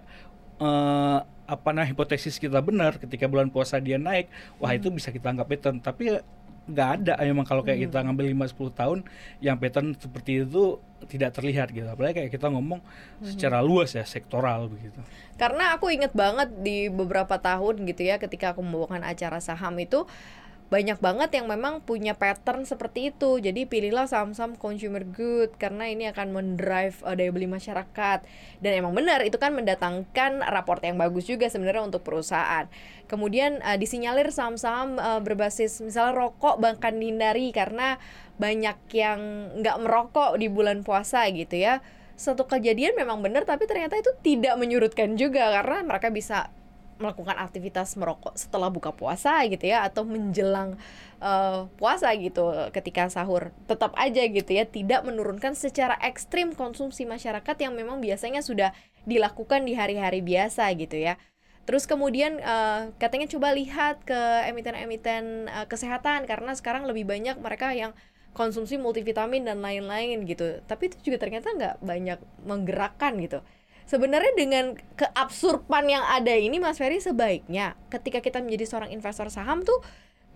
uh, 0.58 1.22
apa 1.50 1.70
nah 1.74 1.86
hipotesis 1.86 2.38
kita 2.38 2.62
benar 2.62 3.02
ketika 3.02 3.26
bulan 3.26 3.50
puasa 3.54 3.78
dia 3.78 4.02
naik, 4.02 4.30
wah 4.58 4.74
mm-hmm. 4.74 4.80
itu 4.82 4.88
bisa 4.90 5.10
kita 5.14 5.30
anggap 5.30 5.46
pattern. 5.46 5.78
Tapi 5.78 6.18
nggak 6.70 6.90
ada 7.02 7.14
emang 7.26 7.44
kalau 7.44 7.66
kayak 7.66 7.82
mm-hmm. 7.82 7.94
kita 7.94 8.06
ngambil 8.06 8.26
5 8.46 8.70
10 8.70 8.80
tahun 8.80 9.00
yang 9.42 9.56
pattern 9.58 9.98
seperti 9.98 10.46
itu 10.46 10.78
tidak 11.10 11.32
terlihat 11.36 11.68
gitu. 11.74 11.88
Apalagi 11.90 12.24
kayak 12.24 12.32
kita 12.32 12.48
ngomong 12.54 12.80
mm-hmm. 12.80 13.28
secara 13.28 13.60
luas 13.66 13.98
ya 13.98 14.06
sektoral 14.06 14.70
begitu. 14.70 15.02
Karena 15.36 15.74
aku 15.74 15.90
inget 15.90 16.14
banget 16.14 16.54
di 16.62 16.88
beberapa 16.88 17.42
tahun 17.42 17.88
gitu 17.90 18.02
ya 18.06 18.22
ketika 18.22 18.54
aku 18.54 18.62
membawakan 18.62 19.02
acara 19.02 19.42
saham 19.42 19.74
itu 19.82 20.06
banyak 20.70 21.02
banget 21.02 21.34
yang 21.34 21.50
memang 21.50 21.82
punya 21.82 22.14
pattern 22.14 22.62
seperti 22.62 23.10
itu. 23.10 23.42
Jadi 23.42 23.66
pilihlah 23.66 24.06
saham-saham 24.06 24.54
consumer 24.54 25.02
good 25.02 25.50
karena 25.58 25.90
ini 25.90 26.06
akan 26.14 26.30
mendrive 26.30 26.94
uh, 27.02 27.18
daya 27.18 27.34
beli 27.34 27.50
masyarakat. 27.50 28.22
Dan 28.62 28.72
emang 28.78 28.94
benar 28.94 29.26
itu 29.26 29.42
kan 29.42 29.50
mendatangkan 29.58 30.46
raport 30.46 30.86
yang 30.86 31.02
bagus 31.02 31.26
juga 31.26 31.50
sebenarnya 31.50 31.90
untuk 31.90 32.06
perusahaan. 32.06 32.70
Kemudian 33.10 33.66
uh, 33.66 33.82
disinyalir 33.82 34.30
saham-saham 34.30 35.02
uh, 35.02 35.18
berbasis 35.26 35.82
misalnya 35.82 36.14
rokok 36.14 36.62
bahkan 36.62 37.02
dihindari 37.02 37.50
karena 37.50 37.98
banyak 38.38 38.78
yang 38.94 39.50
nggak 39.60 39.78
merokok 39.82 40.38
di 40.38 40.54
bulan 40.54 40.86
puasa 40.86 41.26
gitu 41.34 41.58
ya. 41.58 41.82
Satu 42.14 42.46
kejadian 42.46 42.94
memang 42.94 43.26
benar 43.26 43.50
tapi 43.50 43.66
ternyata 43.66 43.98
itu 43.98 44.14
tidak 44.22 44.54
menyurutkan 44.62 45.18
juga 45.18 45.50
karena 45.50 45.82
mereka 45.82 46.14
bisa 46.14 46.54
melakukan 47.00 47.40
aktivitas 47.40 47.96
merokok 47.96 48.36
setelah 48.36 48.68
buka 48.68 48.92
puasa 48.92 49.40
gitu 49.48 49.72
ya 49.72 49.88
atau 49.88 50.04
menjelang 50.04 50.76
uh, 51.24 51.72
puasa 51.80 52.12
gitu 52.20 52.52
ketika 52.76 53.08
sahur 53.08 53.56
tetap 53.66 53.96
aja 53.96 54.22
gitu 54.28 54.52
ya 54.52 54.68
tidak 54.68 55.08
menurunkan 55.08 55.56
secara 55.56 55.96
ekstrim 56.04 56.52
konsumsi 56.52 57.08
masyarakat 57.08 57.56
yang 57.58 57.74
memang 57.74 58.04
biasanya 58.04 58.44
sudah 58.44 58.76
dilakukan 59.08 59.64
di 59.64 59.74
hari-hari 59.80 60.20
biasa 60.20 60.68
gitu 60.76 61.00
ya 61.00 61.16
Terus 61.70 61.86
kemudian 61.86 62.42
uh, 62.42 62.90
katanya 62.98 63.30
coba 63.30 63.54
lihat 63.54 64.02
ke 64.02 64.18
emiten-emiten 64.50 65.46
uh, 65.54 65.70
kesehatan 65.70 66.26
karena 66.26 66.58
sekarang 66.58 66.90
lebih 66.90 67.06
banyak 67.06 67.38
mereka 67.38 67.70
yang 67.78 67.94
konsumsi 68.34 68.82
multivitamin 68.82 69.46
dan 69.46 69.62
lain-lain 69.62 70.26
gitu. 70.26 70.66
Tapi 70.66 70.90
itu 70.90 70.98
juga 71.14 71.22
ternyata 71.22 71.54
nggak 71.54 71.76
banyak 71.86 72.20
menggerakkan 72.42 73.22
gitu 73.22 73.46
sebenarnya 73.90 74.38
dengan 74.38 74.78
keabsurpan 74.94 75.90
yang 75.90 76.06
ada 76.06 76.30
ini 76.38 76.62
Mas 76.62 76.78
Ferry 76.78 77.02
sebaiknya 77.02 77.74
ketika 77.90 78.22
kita 78.22 78.38
menjadi 78.38 78.70
seorang 78.70 78.94
investor 78.94 79.34
saham 79.34 79.66
tuh 79.66 79.82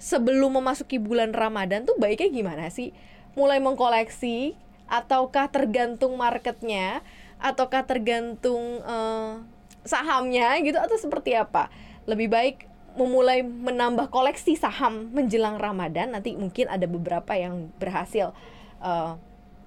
sebelum 0.02 0.58
memasuki 0.58 0.98
bulan 0.98 1.38
Ramadan 1.38 1.86
tuh 1.86 1.94
baiknya 2.02 2.34
gimana 2.34 2.74
sih? 2.74 2.98
Mulai 3.38 3.62
mengkoleksi 3.62 4.58
ataukah 4.90 5.54
tergantung 5.54 6.18
marketnya 6.18 7.06
ataukah 7.38 7.86
tergantung 7.86 8.82
uh, 8.82 9.46
sahamnya 9.86 10.58
gitu 10.66 10.82
atau 10.82 10.98
seperti 10.98 11.38
apa? 11.38 11.70
Lebih 12.10 12.34
baik 12.34 12.58
memulai 12.98 13.46
menambah 13.46 14.10
koleksi 14.10 14.58
saham 14.58 15.14
menjelang 15.14 15.62
Ramadan 15.62 16.18
nanti 16.18 16.34
mungkin 16.34 16.70
ada 16.74 16.90
beberapa 16.90 17.38
yang 17.38 17.70
berhasil 17.78 18.34
uh, 18.82 19.18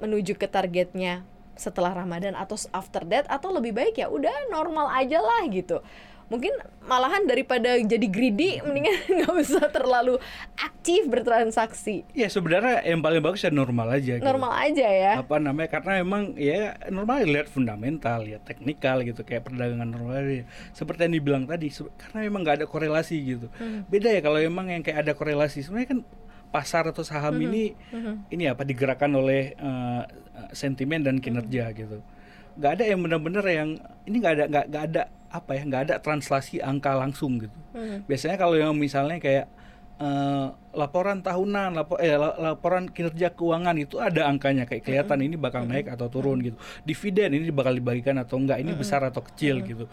menuju 0.02 0.34
ke 0.34 0.50
targetnya 0.50 1.26
setelah 1.56 1.96
Ramadan 1.96 2.36
atau 2.36 2.56
after 2.70 3.02
that 3.08 3.24
atau 3.26 3.50
lebih 3.50 3.72
baik 3.72 3.96
ya 3.98 4.12
udah 4.12 4.52
normal 4.52 4.92
aja 4.92 5.18
lah 5.20 5.42
gitu 5.48 5.80
mungkin 6.26 6.50
malahan 6.86 7.22
daripada 7.22 7.78
jadi 7.78 8.06
greedy 8.10 8.58
mendingan 8.62 8.98
nggak 9.22 9.34
usah 9.46 9.70
terlalu 9.70 10.18
aktif 10.58 11.06
bertransaksi. 11.06 12.02
Ya 12.14 12.26
sebenarnya 12.26 12.82
yang 12.82 13.02
paling 13.02 13.22
bagus 13.22 13.46
ya 13.46 13.50
normal 13.54 13.94
aja. 13.94 14.18
Gitu. 14.18 14.26
Normal 14.26 14.52
aja 14.54 14.86
ya. 14.86 15.12
Apa 15.22 15.38
namanya? 15.38 15.70
Karena 15.70 16.02
memang 16.02 16.34
ya 16.34 16.78
normal 16.90 17.26
lihat 17.26 17.46
fundamental 17.50 18.26
ya 18.26 18.42
teknikal 18.42 19.02
gitu 19.06 19.22
kayak 19.22 19.46
perdagangan 19.46 19.86
normal 19.86 20.22
ya. 20.26 20.44
Seperti 20.74 21.06
yang 21.06 21.14
dibilang 21.14 21.44
tadi 21.46 21.70
karena 21.74 22.18
memang 22.26 22.40
nggak 22.42 22.56
ada 22.62 22.66
korelasi 22.66 23.16
gitu. 23.22 23.46
Hmm. 23.58 23.86
Beda 23.86 24.10
ya 24.10 24.20
kalau 24.22 24.42
memang 24.42 24.70
yang 24.70 24.82
kayak 24.82 25.06
ada 25.06 25.12
korelasi 25.14 25.62
sebenarnya 25.62 25.90
kan 25.94 26.00
pasar 26.46 26.88
atau 26.88 27.02
saham 27.02 27.36
mm 27.36 27.38
-hmm. 27.42 27.46
ini 27.50 27.64
mm 27.74 28.00
-hmm. 28.00 28.14
ini 28.32 28.44
apa 28.48 28.62
digerakkan 28.62 29.10
oleh 29.12 29.52
uh, 29.58 30.06
sentimen 30.52 31.00
dan 31.02 31.18
kinerja 31.18 31.68
mm 31.68 31.70
-hmm. 31.72 31.80
gitu 31.80 31.98
nggak 32.56 32.72
ada 32.80 32.84
yang 32.88 33.00
benar-benar 33.04 33.44
yang 33.44 33.70
ini 34.08 34.16
nggak 34.16 34.34
ada 34.34 34.44
nggak 34.48 34.66
nggak 34.72 34.84
ada 34.92 35.02
apa 35.26 35.50
ya 35.52 35.62
nggak 35.68 35.82
ada 35.90 35.94
translasi 36.00 36.64
angka 36.64 36.96
langsung 36.96 37.36
gitu 37.40 37.58
mm 37.76 37.76
-hmm. 37.76 37.98
biasanya 38.08 38.36
kalau 38.40 38.56
yang 38.56 38.72
misalnya 38.72 39.20
kayak 39.20 39.46
uh, 40.00 40.52
laporan 40.76 41.24
tahunan 41.24 41.76
lapor 41.76 42.00
eh 42.00 42.16
laporan 42.16 42.88
kinerja 42.88 43.32
keuangan 43.32 43.76
itu 43.76 43.96
ada 44.00 44.28
angkanya 44.28 44.68
kayak 44.68 44.84
kelihatan 44.84 45.20
mm 45.20 45.24
-hmm. 45.24 45.36
ini 45.36 45.36
bakal 45.36 45.62
mm 45.64 45.68
-hmm. 45.68 45.84
naik 45.84 45.94
atau 45.96 46.06
turun 46.08 46.38
gitu 46.40 46.56
dividen 46.84 47.30
ini 47.36 47.52
bakal 47.52 47.72
dibagikan 47.76 48.16
atau 48.20 48.36
enggak 48.40 48.60
ini 48.60 48.72
mm 48.72 48.76
-hmm. 48.76 48.82
besar 48.82 49.00
atau 49.04 49.20
kecil 49.24 49.60
mm 49.60 49.62
-hmm. 49.62 49.70
gitu 49.72 49.84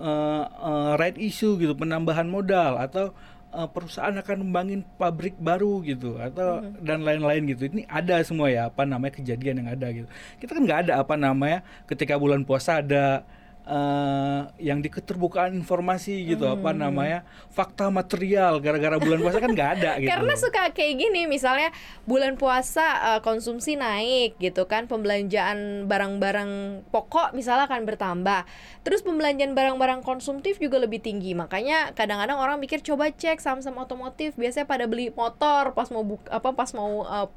uh, 0.00 0.44
uh, 0.48 0.92
right 0.96 1.16
issue 1.20 1.56
gitu 1.60 1.76
penambahan 1.76 2.28
modal 2.28 2.80
atau 2.80 3.12
uh, 3.52 3.68
perusahaan 3.70 4.14
akan 4.14 4.46
membangun 4.46 4.82
pabrik 4.96 5.36
baru 5.38 5.82
gitu 5.82 6.16
atau 6.18 6.62
mm-hmm. 6.62 6.82
dan 6.82 6.98
lain-lain 7.02 7.42
gitu 7.54 7.70
ini 7.70 7.82
ada 7.86 8.22
semua 8.22 8.50
ya 8.50 8.70
apa 8.70 8.86
namanya 8.86 9.18
kejadian 9.18 9.64
yang 9.64 9.68
ada 9.70 9.86
gitu 9.90 10.08
kita 10.38 10.50
kan 10.56 10.62
nggak 10.64 10.80
ada 10.88 10.92
apa 11.02 11.14
namanya 11.18 11.60
ketika 11.86 12.16
bulan 12.16 12.46
puasa 12.46 12.80
ada 12.82 13.26
uh, 13.70 14.50
yang 14.58 14.82
di 14.82 14.90
keterbukaan 14.90 15.54
informasi 15.54 16.26
gitu 16.26 16.44
hmm. 16.44 16.58
apa 16.58 16.70
namanya 16.74 17.22
fakta 17.54 17.86
material 17.88 18.58
gara-gara 18.58 18.98
bulan 18.98 19.22
puasa 19.22 19.38
kan 19.38 19.54
nggak 19.54 19.70
ada 19.78 19.90
gitu. 20.02 20.10
Karena 20.10 20.34
suka 20.34 20.74
kayak 20.74 20.94
gini 20.98 21.30
misalnya 21.30 21.70
bulan 22.04 22.34
puasa 22.34 23.16
uh, 23.16 23.20
konsumsi 23.22 23.78
naik 23.78 24.36
gitu 24.42 24.66
kan 24.66 24.90
pembelanjaan 24.90 25.86
barang-barang 25.86 26.84
pokok 26.90 27.32
misalnya 27.32 27.70
akan 27.70 27.86
bertambah. 27.86 28.42
Terus 28.82 29.06
pembelanjaan 29.06 29.54
barang-barang 29.54 30.02
konsumtif 30.02 30.58
juga 30.58 30.82
lebih 30.82 30.98
tinggi. 30.98 31.32
Makanya 31.38 31.94
kadang-kadang 31.94 32.42
orang 32.42 32.58
mikir 32.58 32.82
coba 32.82 33.14
cek 33.14 33.38
saham-saham 33.38 33.78
otomotif. 33.78 34.34
Biasanya 34.34 34.66
pada 34.66 34.90
beli 34.90 35.14
motor 35.14 35.72
pas 35.72 35.86
mau 35.94 36.02
buka 36.02 36.26
apa 36.28 36.50
pas 36.52 36.70
mau 36.74 37.06
uh, 37.06 37.30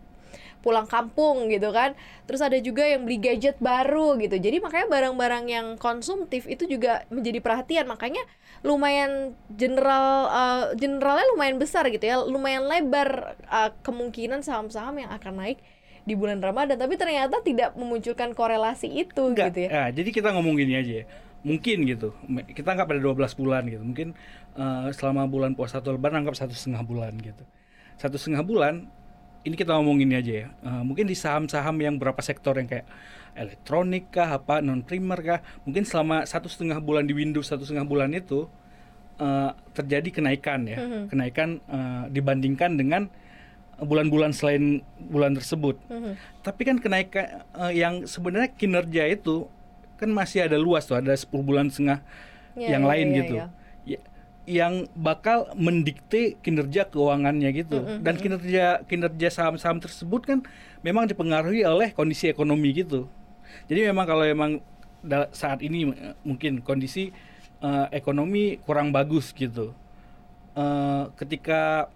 pulang 0.64 0.88
kampung 0.88 1.52
gitu 1.52 1.70
kan 1.76 1.98
terus 2.26 2.40
ada 2.40 2.56
juga 2.60 2.88
yang 2.88 3.04
beli 3.04 3.20
gadget 3.20 3.60
baru 3.60 4.16
gitu 4.22 4.40
jadi 4.40 4.64
makanya 4.64 4.88
barang-barang 4.88 5.46
yang 5.52 5.68
konsumtif 5.78 6.48
itu 6.48 6.66
juga 6.66 7.04
menjadi 7.12 7.40
perhatian 7.44 7.86
makanya 7.90 8.24
lumayan 8.64 9.36
general 9.52 10.32
uh, 10.32 10.64
generalnya 10.78 11.28
lumayan 11.36 11.60
besar 11.60 11.88
gitu 11.92 12.04
ya 12.04 12.24
lumayan 12.24 12.64
lebar 12.68 13.36
uh, 13.52 13.72
kemungkinan 13.84 14.42
saham-saham 14.42 15.04
yang 15.04 15.12
akan 15.12 15.36
naik 15.36 15.60
di 16.04 16.14
bulan 16.20 16.44
Ramadan 16.44 16.76
tapi 16.76 17.00
ternyata 17.00 17.40
tidak 17.40 17.76
memunculkan 17.80 18.36
korelasi 18.36 18.92
itu 18.92 19.24
Enggak, 19.32 19.56
gitu 19.56 19.60
ya. 19.68 19.70
ya. 19.72 19.86
Jadi 19.96 20.10
kita 20.12 20.36
ngomong 20.36 20.60
gini 20.60 20.76
aja 20.76 20.94
ya. 21.04 21.06
Mungkin 21.44 21.88
gitu. 21.88 22.16
Kita 22.56 22.76
anggap 22.76 22.92
ada 22.92 23.00
12 23.04 23.40
bulan 23.40 23.64
gitu. 23.68 23.84
Mungkin 23.84 24.16
uh, 24.56 24.92
selama 24.92 25.28
bulan 25.28 25.56
puasa 25.56 25.80
atau 25.80 25.96
lebaran 25.96 26.24
anggap 26.24 26.36
satu 26.36 26.56
setengah 26.56 26.84
bulan 26.84 27.16
gitu. 27.20 27.44
Satu 28.00 28.16
setengah 28.20 28.44
bulan 28.44 28.88
ini 29.44 29.56
kita 29.60 29.76
ngomong 29.76 30.00
ini 30.04 30.16
aja 30.16 30.34
ya. 30.34 30.48
Uh, 30.64 30.84
mungkin 30.88 31.08
di 31.08 31.16
saham-saham 31.16 31.76
yang 31.84 31.96
berapa 32.00 32.20
sektor 32.24 32.56
yang 32.56 32.68
kayak 32.68 32.88
elektronik 33.34 34.14
kah, 34.14 34.40
apa 34.40 34.64
non 34.64 34.84
primer 34.84 35.20
kah, 35.20 35.40
mungkin 35.68 35.84
selama 35.84 36.24
satu 36.24 36.48
setengah 36.48 36.80
bulan 36.80 37.04
di 37.04 37.14
Windows 37.14 37.50
satu 37.50 37.68
setengah 37.68 37.86
bulan 37.86 38.14
itu 38.14 38.48
uh, 39.20 39.52
terjadi 39.76 40.22
kenaikan 40.22 40.64
ya, 40.70 40.78
mm 40.80 40.88
-hmm. 40.88 41.04
kenaikan 41.12 41.50
uh, 41.68 42.06
dibandingkan 42.08 42.78
dengan 42.80 43.10
bulan-bulan 43.82 44.32
selain 44.32 44.86
bulan 44.98 45.34
tersebut. 45.34 45.78
Mm-hmm. 45.90 46.14
Tapi 46.46 46.62
kan 46.62 46.78
kenaikan 46.78 47.26
uh, 47.58 47.74
yang 47.74 48.06
sebenarnya 48.06 48.54
kinerja 48.54 49.04
itu 49.10 49.50
kan 49.98 50.10
masih 50.12 50.46
ada 50.46 50.58
luas 50.60 50.86
tuh, 50.86 51.00
ada 51.00 51.14
10 51.16 51.30
bulan 51.42 51.72
setengah 51.74 52.04
yeah, 52.54 52.78
yang 52.78 52.84
yeah, 52.86 52.92
lain 52.92 53.08
yeah, 53.10 53.18
gitu. 53.18 53.36
Yeah. 53.42 53.50
Ya, 54.44 54.68
yang 54.68 54.92
bakal 54.92 55.52
mendikte 55.56 56.36
kinerja 56.44 56.92
keuangannya 56.92 57.50
gitu. 57.56 57.80
Mm-hmm. 57.80 58.00
Dan 58.04 58.16
kinerja 58.20 58.66
kinerja 58.88 59.28
saham-saham 59.32 59.80
tersebut 59.80 60.22
kan 60.28 60.40
memang 60.84 61.08
dipengaruhi 61.08 61.64
oleh 61.64 61.96
kondisi 61.96 62.28
ekonomi 62.28 62.76
gitu. 62.76 63.08
Jadi 63.72 63.88
memang 63.88 64.04
kalau 64.04 64.28
memang 64.28 64.60
saat 65.32 65.64
ini 65.64 65.92
mungkin 66.24 66.64
kondisi 66.64 67.12
uh, 67.64 67.88
ekonomi 67.92 68.60
kurang 68.64 68.92
bagus 68.92 69.32
gitu. 69.32 69.72
Uh, 70.54 71.10
ketika 71.16 71.88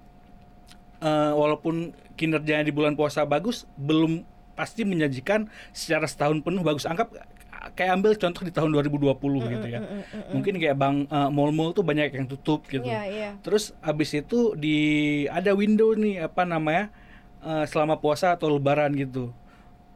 uh, 1.04 1.36
walaupun 1.36 1.92
kinerjanya 2.16 2.66
di 2.68 2.74
bulan 2.74 2.96
puasa 2.96 3.28
bagus, 3.28 3.68
belum 3.76 4.24
pasti 4.58 4.88
menyajikan 4.88 5.52
secara 5.76 6.10
setahun 6.10 6.42
penuh 6.42 6.66
bagus. 6.66 6.88
Anggap 6.90 7.14
kayak 7.74 7.92
ambil 8.00 8.12
contoh 8.16 8.42
di 8.46 8.52
tahun 8.54 8.70
2020 8.72 9.16
mm, 9.18 9.48
gitu 9.52 9.68
ya. 9.68 9.80
Mm, 9.82 9.88
mm, 9.88 10.04
mm, 10.04 10.32
Mungkin 10.36 10.54
kayak 10.62 10.76
bang 10.78 10.98
uh, 11.10 11.30
mall-mall 11.34 11.72
tuh 11.74 11.84
banyak 11.84 12.14
yang 12.14 12.28
tutup 12.30 12.68
gitu. 12.70 12.86
Yeah, 12.86 13.06
yeah. 13.08 13.34
Terus 13.42 13.76
abis 13.82 14.16
itu 14.16 14.54
di 14.56 14.78
ada 15.28 15.52
window 15.58 15.92
nih 15.98 16.28
apa 16.28 16.46
namanya 16.46 16.94
uh, 17.44 17.66
selama 17.68 18.00
puasa 18.00 18.38
atau 18.38 18.54
lebaran 18.54 18.94
gitu. 18.96 19.34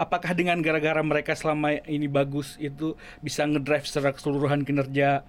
Apakah 0.02 0.34
dengan 0.34 0.58
gara-gara 0.66 0.98
mereka 1.06 1.38
selama 1.38 1.78
ini 1.86 2.10
bagus 2.10 2.58
itu 2.58 2.98
bisa 3.22 3.46
ngedrive 3.46 3.86
secara 3.86 4.12
keseluruhan 4.18 4.66
kinerja 4.66 5.22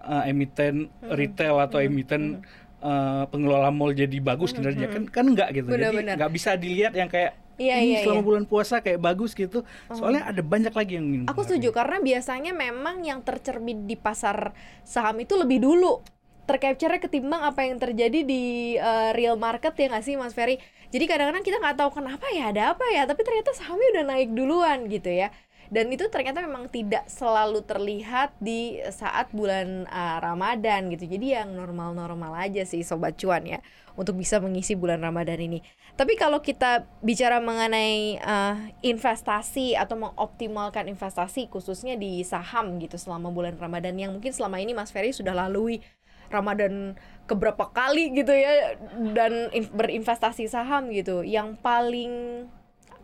uh, 0.00 0.22
emiten 0.24 0.86
mm, 1.02 1.10
retail 1.12 1.58
atau 1.58 1.82
mm, 1.82 1.88
emiten 1.90 2.22
mm 2.38 2.68
uh, 2.80 3.24
pengelola 3.28 3.70
mall 3.70 3.92
jadi 3.92 4.18
bagus 4.20 4.52
kinerja 4.56 4.88
hmm, 4.88 4.94
kan 4.94 5.02
kan 5.08 5.24
enggak 5.28 5.48
gitu 5.54 5.68
bener, 5.70 5.92
jadi 5.92 6.16
nggak 6.16 6.32
bisa 6.32 6.50
dilihat 6.56 6.92
yang 6.96 7.08
kayak 7.08 7.36
Iya, 7.60 7.76
ini 7.84 7.92
iya, 7.92 8.00
selama 8.08 8.24
iya. 8.24 8.28
bulan 8.32 8.44
puasa 8.48 8.80
kayak 8.80 9.00
bagus 9.04 9.36
gitu. 9.36 9.60
Oh. 9.92 9.94
Soalnya 9.94 10.24
ada 10.24 10.40
banyak 10.40 10.72
lagi 10.72 10.96
yang 10.96 11.28
Aku 11.28 11.44
setuju 11.44 11.76
karena 11.76 12.00
biasanya 12.00 12.56
memang 12.56 13.04
yang 13.04 13.20
tercermin 13.20 13.84
di 13.84 14.00
pasar 14.00 14.56
saham 14.80 15.20
itu 15.20 15.36
lebih 15.36 15.60
dulu 15.60 16.00
tercapture 16.48 16.96
ketimbang 16.98 17.46
apa 17.46 17.62
yang 17.62 17.78
terjadi 17.78 18.26
di 18.26 18.74
uh, 18.80 19.14
real 19.14 19.36
market 19.38 19.76
ya 19.76 19.92
nggak 19.92 20.02
sih 20.02 20.16
Mas 20.16 20.32
Ferry? 20.32 20.56
Jadi 20.90 21.04
kadang-kadang 21.06 21.44
kita 21.46 21.62
nggak 21.62 21.76
tahu 21.78 22.02
kenapa 22.02 22.26
ya 22.34 22.50
ada 22.50 22.74
apa 22.74 22.82
ya, 22.90 23.06
tapi 23.06 23.22
ternyata 23.22 23.54
sahamnya 23.54 23.88
udah 23.94 24.04
naik 24.10 24.34
duluan 24.34 24.90
gitu 24.90 25.06
ya 25.06 25.30
dan 25.70 25.86
itu 25.86 26.10
ternyata 26.10 26.42
memang 26.42 26.66
tidak 26.66 27.06
selalu 27.06 27.62
terlihat 27.62 28.34
di 28.42 28.82
saat 28.90 29.30
bulan 29.30 29.86
uh, 29.86 30.18
Ramadan 30.18 30.90
gitu. 30.90 31.06
Jadi 31.06 31.38
yang 31.38 31.54
normal-normal 31.54 32.34
aja 32.34 32.66
sih 32.66 32.82
sobat 32.82 33.14
cuan 33.14 33.46
ya 33.46 33.62
untuk 33.94 34.18
bisa 34.18 34.42
mengisi 34.42 34.74
bulan 34.74 34.98
Ramadan 34.98 35.38
ini. 35.38 35.62
Tapi 35.94 36.18
kalau 36.18 36.42
kita 36.42 36.90
bicara 37.06 37.38
mengenai 37.38 38.18
uh, 38.18 38.58
investasi 38.82 39.78
atau 39.78 39.94
mengoptimalkan 39.94 40.90
investasi 40.90 41.46
khususnya 41.46 41.94
di 41.94 42.26
saham 42.26 42.82
gitu 42.82 42.98
selama 42.98 43.30
bulan 43.30 43.54
Ramadan 43.54 43.94
yang 43.94 44.10
mungkin 44.10 44.34
selama 44.34 44.58
ini 44.58 44.74
Mas 44.74 44.90
Ferry 44.90 45.14
sudah 45.14 45.38
lalui 45.38 45.86
Ramadan 46.34 46.98
keberapa 47.30 47.70
kali 47.70 48.10
gitu 48.18 48.34
ya 48.34 48.74
dan 49.14 49.54
berinvestasi 49.70 50.50
saham 50.50 50.90
gitu. 50.90 51.22
Yang 51.22 51.62
paling 51.62 52.12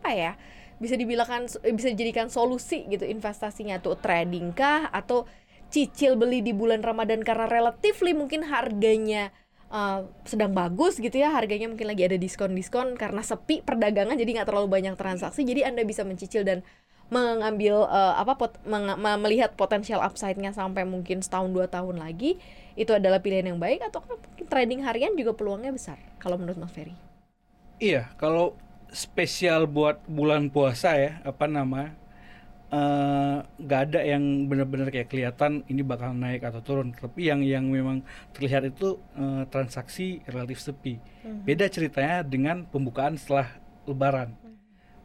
apa 0.03 0.11
ya 0.11 0.33
bisa 0.77 0.95
dibilangkan 0.95 1.49
eh, 1.65 1.73
bisa 1.73 1.93
dijadikan 1.93 2.29
solusi 2.29 2.85
gitu 2.89 3.05
investasinya. 3.09 3.81
Tuh 3.81 3.97
trading 3.97 4.53
kah? 4.53 4.93
Atau 4.93 5.25
cicil 5.73 6.15
beli 6.15 6.45
di 6.45 6.55
bulan 6.55 6.85
Ramadan 6.85 7.27
karena 7.27 7.51
relatifly 7.51 8.15
mungkin 8.15 8.47
harganya 8.47 9.35
uh, 9.73 10.07
sedang 10.23 10.53
bagus 10.53 11.01
gitu 11.01 11.17
ya. 11.17 11.33
Harganya 11.33 11.67
mungkin 11.67 11.89
lagi 11.89 12.07
ada 12.07 12.19
diskon-diskon 12.21 12.95
karena 13.01 13.25
sepi 13.25 13.65
perdagangan 13.65 14.15
jadi 14.15 14.43
nggak 14.43 14.49
terlalu 14.49 14.69
banyak 14.69 14.95
transaksi. 14.95 15.43
Jadi 15.43 15.65
anda 15.67 15.83
bisa 15.83 16.05
mencicil 16.05 16.45
dan 16.45 16.61
mengambil 17.07 17.87
uh, 17.87 18.19
apa 18.19 18.35
pot, 18.35 18.59
meng, 18.67 18.91
melihat 19.23 19.55
potensial 19.55 20.03
upside-nya 20.03 20.51
sampai 20.51 20.83
mungkin 20.83 21.23
setahun 21.23 21.55
dua 21.55 21.71
tahun 21.71 22.03
lagi. 22.03 22.37
Itu 22.75 22.93
adalah 22.93 23.23
pilihan 23.23 23.55
yang 23.55 23.61
baik 23.63 23.81
atau 23.89 24.03
mungkin 24.05 24.47
trading 24.47 24.85
harian 24.85 25.15
juga 25.15 25.33
peluangnya 25.33 25.73
besar 25.73 25.97
kalau 26.19 26.37
menurut 26.37 26.59
Mas 26.59 26.75
Ferry. 26.75 26.93
Iya, 27.77 28.11
kalau 28.19 28.57
spesial 28.97 29.69
buat 29.69 30.01
bulan 30.09 30.49
puasa 30.49 30.97
ya 30.97 31.13
apa 31.21 31.45
nama 31.45 31.93
eh, 32.73 33.37
nggak 33.45 33.81
uh, 33.81 33.85
ada 33.93 34.01
yang 34.01 34.49
benar-benar 34.49 34.89
kayak 34.89 35.13
kelihatan 35.13 35.61
ini 35.69 35.85
bakal 35.85 36.17
naik 36.17 36.41
atau 36.43 36.65
turun. 36.65 36.97
Tapi 36.97 37.29
yang 37.29 37.45
yang 37.45 37.69
memang 37.69 38.01
terlihat 38.33 38.73
itu 38.73 38.97
uh, 39.21 39.45
transaksi 39.53 40.25
relatif 40.25 40.65
sepi. 40.65 40.97
Hmm. 41.23 41.43
beda 41.45 41.67
ceritanya 41.69 42.23
dengan 42.25 42.65
pembukaan 42.71 43.19
setelah 43.21 43.53
lebaran 43.85 44.35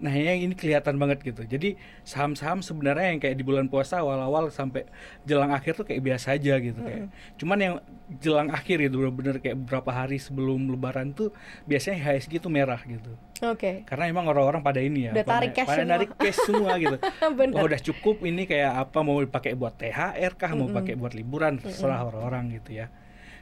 Nah, 0.01 0.09
yang 0.17 0.49
ini 0.49 0.57
kelihatan 0.57 0.97
banget 0.97 1.21
gitu. 1.21 1.45
Jadi 1.45 1.77
saham-saham 2.01 2.65
sebenarnya 2.65 3.13
yang 3.13 3.19
kayak 3.21 3.37
di 3.37 3.45
bulan 3.45 3.69
puasa 3.69 4.01
awal-awal 4.01 4.49
sampai 4.49 4.89
jelang 5.29 5.53
akhir 5.53 5.77
tuh 5.77 5.85
kayak 5.85 6.01
biasa 6.01 6.33
aja 6.33 6.57
gitu 6.57 6.81
mm 6.81 6.81
-hmm. 6.81 6.89
kayak. 6.89 7.05
Cuman 7.37 7.57
yang 7.61 7.75
jelang 8.17 8.49
akhir 8.49 8.81
itu 8.81 8.97
bener-bener 8.97 9.37
kayak 9.37 9.61
beberapa 9.61 9.93
hari 9.93 10.17
sebelum 10.17 10.73
lebaran 10.73 11.13
tuh 11.13 11.29
biasanya 11.69 12.01
HSG 12.01 12.41
itu 12.41 12.49
merah 12.49 12.81
gitu. 12.81 13.13
Oke. 13.45 13.61
Okay. 13.61 13.75
Karena 13.85 14.09
emang 14.09 14.25
orang-orang 14.25 14.65
pada 14.65 14.81
ini 14.81 15.05
ya, 15.05 15.13
udah 15.13 15.25
pada, 15.25 15.33
tarik 15.37 15.51
cash 15.53 15.69
pada 15.69 15.77
semua. 15.85 15.93
narik 15.93 16.09
cash 16.17 16.39
semua 16.49 16.71
gitu. 16.81 16.97
oh, 17.61 17.63
udah 17.69 17.79
cukup 17.79 18.17
ini 18.25 18.43
kayak 18.49 18.89
apa 18.89 18.99
mau 19.05 19.21
dipakai 19.21 19.53
buat 19.53 19.77
THR 19.77 20.33
kah, 20.33 20.49
mm 20.49 20.57
-hmm. 20.57 20.67
mau 20.73 20.77
pakai 20.81 20.93
buat 20.97 21.13
liburan, 21.13 21.61
terserah 21.61 22.01
orang-orang 22.09 22.49
mm 22.49 22.49
-hmm. 22.49 22.57
gitu 22.57 22.71
ya 22.73 22.87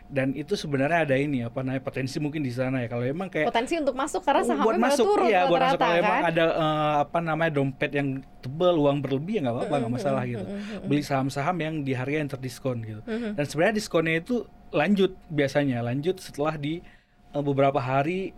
dan 0.09 0.33
itu 0.33 0.57
sebenarnya 0.57 1.05
ada 1.05 1.13
ini 1.13 1.45
apa 1.45 1.61
namanya 1.61 1.85
potensi 1.85 2.17
mungkin 2.17 2.41
di 2.41 2.49
sana 2.49 2.81
ya. 2.81 2.89
Kalau 2.89 3.05
emang 3.05 3.29
kayak 3.29 3.53
potensi 3.53 3.77
untuk 3.77 3.93
masuk 3.93 4.25
karena 4.25 4.41
sahamnya 4.41 4.65
buat 4.65 4.79
masuk 4.81 5.05
turun 5.05 5.29
ya 5.29 5.41
buat 5.45 5.61
masuk. 5.61 5.77
kalau 5.77 5.93
kan? 5.93 6.01
emang 6.01 6.19
ada 6.25 6.45
uh, 6.49 6.95
apa 7.05 7.19
namanya 7.21 7.51
dompet 7.53 7.91
yang 7.93 8.07
tebel 8.41 8.73
uang 8.81 8.97
berlebih 9.05 9.37
ya 9.37 9.41
nggak 9.45 9.55
apa-apa 9.55 9.75
nggak 9.85 9.93
masalah 9.93 10.23
gitu. 10.25 10.45
beli 10.89 11.01
saham-saham 11.05 11.57
yang 11.61 11.75
di 11.85 11.93
harga 11.93 12.17
yang 12.25 12.29
terdiskon 12.33 12.77
gitu. 12.81 13.01
Dan 13.07 13.45
sebenarnya 13.45 13.75
diskonnya 13.77 14.15
itu 14.17 14.35
lanjut 14.73 15.13
biasanya 15.29 15.85
lanjut 15.85 16.17
setelah 16.17 16.57
di 16.57 16.81
uh, 17.37 17.43
beberapa 17.45 17.77
hari 17.77 18.33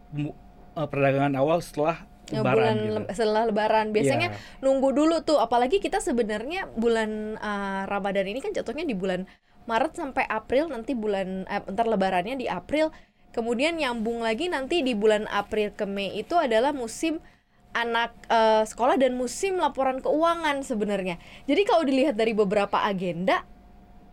uh, 0.76 0.88
perdagangan 0.92 1.40
awal 1.40 1.64
setelah 1.64 2.04
lebaran 2.32 2.56
bulan 2.56 2.76
gitu. 2.76 2.92
le 2.92 3.02
setelah 3.12 3.44
lebaran. 3.48 3.86
Biasanya 3.92 4.30
yeah. 4.36 4.60
nunggu 4.64 4.90
dulu 4.92 5.16
tuh 5.24 5.40
apalagi 5.40 5.80
kita 5.80 6.00
sebenarnya 6.00 6.72
bulan 6.76 7.40
uh, 7.40 7.84
Ramadan 7.88 8.28
ini 8.28 8.40
kan 8.40 8.56
jatuhnya 8.56 8.88
di 8.88 8.96
bulan 8.96 9.28
Maret 9.70 9.94
sampai 9.98 10.26
April 10.26 10.70
nanti 10.70 10.98
bulan 10.98 11.46
eh, 11.46 11.62
ntar 11.70 11.86
lebarannya 11.86 12.38
di 12.38 12.48
April 12.50 12.90
kemudian 13.32 13.78
nyambung 13.80 14.22
lagi 14.26 14.52
nanti 14.52 14.84
di 14.84 14.94
bulan 14.94 15.26
April 15.32 15.72
ke 15.72 15.88
Mei 15.88 16.20
itu 16.20 16.36
adalah 16.36 16.76
musim 16.76 17.24
anak 17.72 18.12
uh, 18.28 18.68
sekolah 18.68 19.00
dan 19.00 19.16
musim 19.16 19.56
laporan 19.56 20.04
keuangan 20.04 20.60
sebenarnya 20.60 21.16
jadi 21.48 21.62
kalau 21.64 21.88
dilihat 21.88 22.20
dari 22.20 22.36
beberapa 22.36 22.84
agenda 22.84 23.48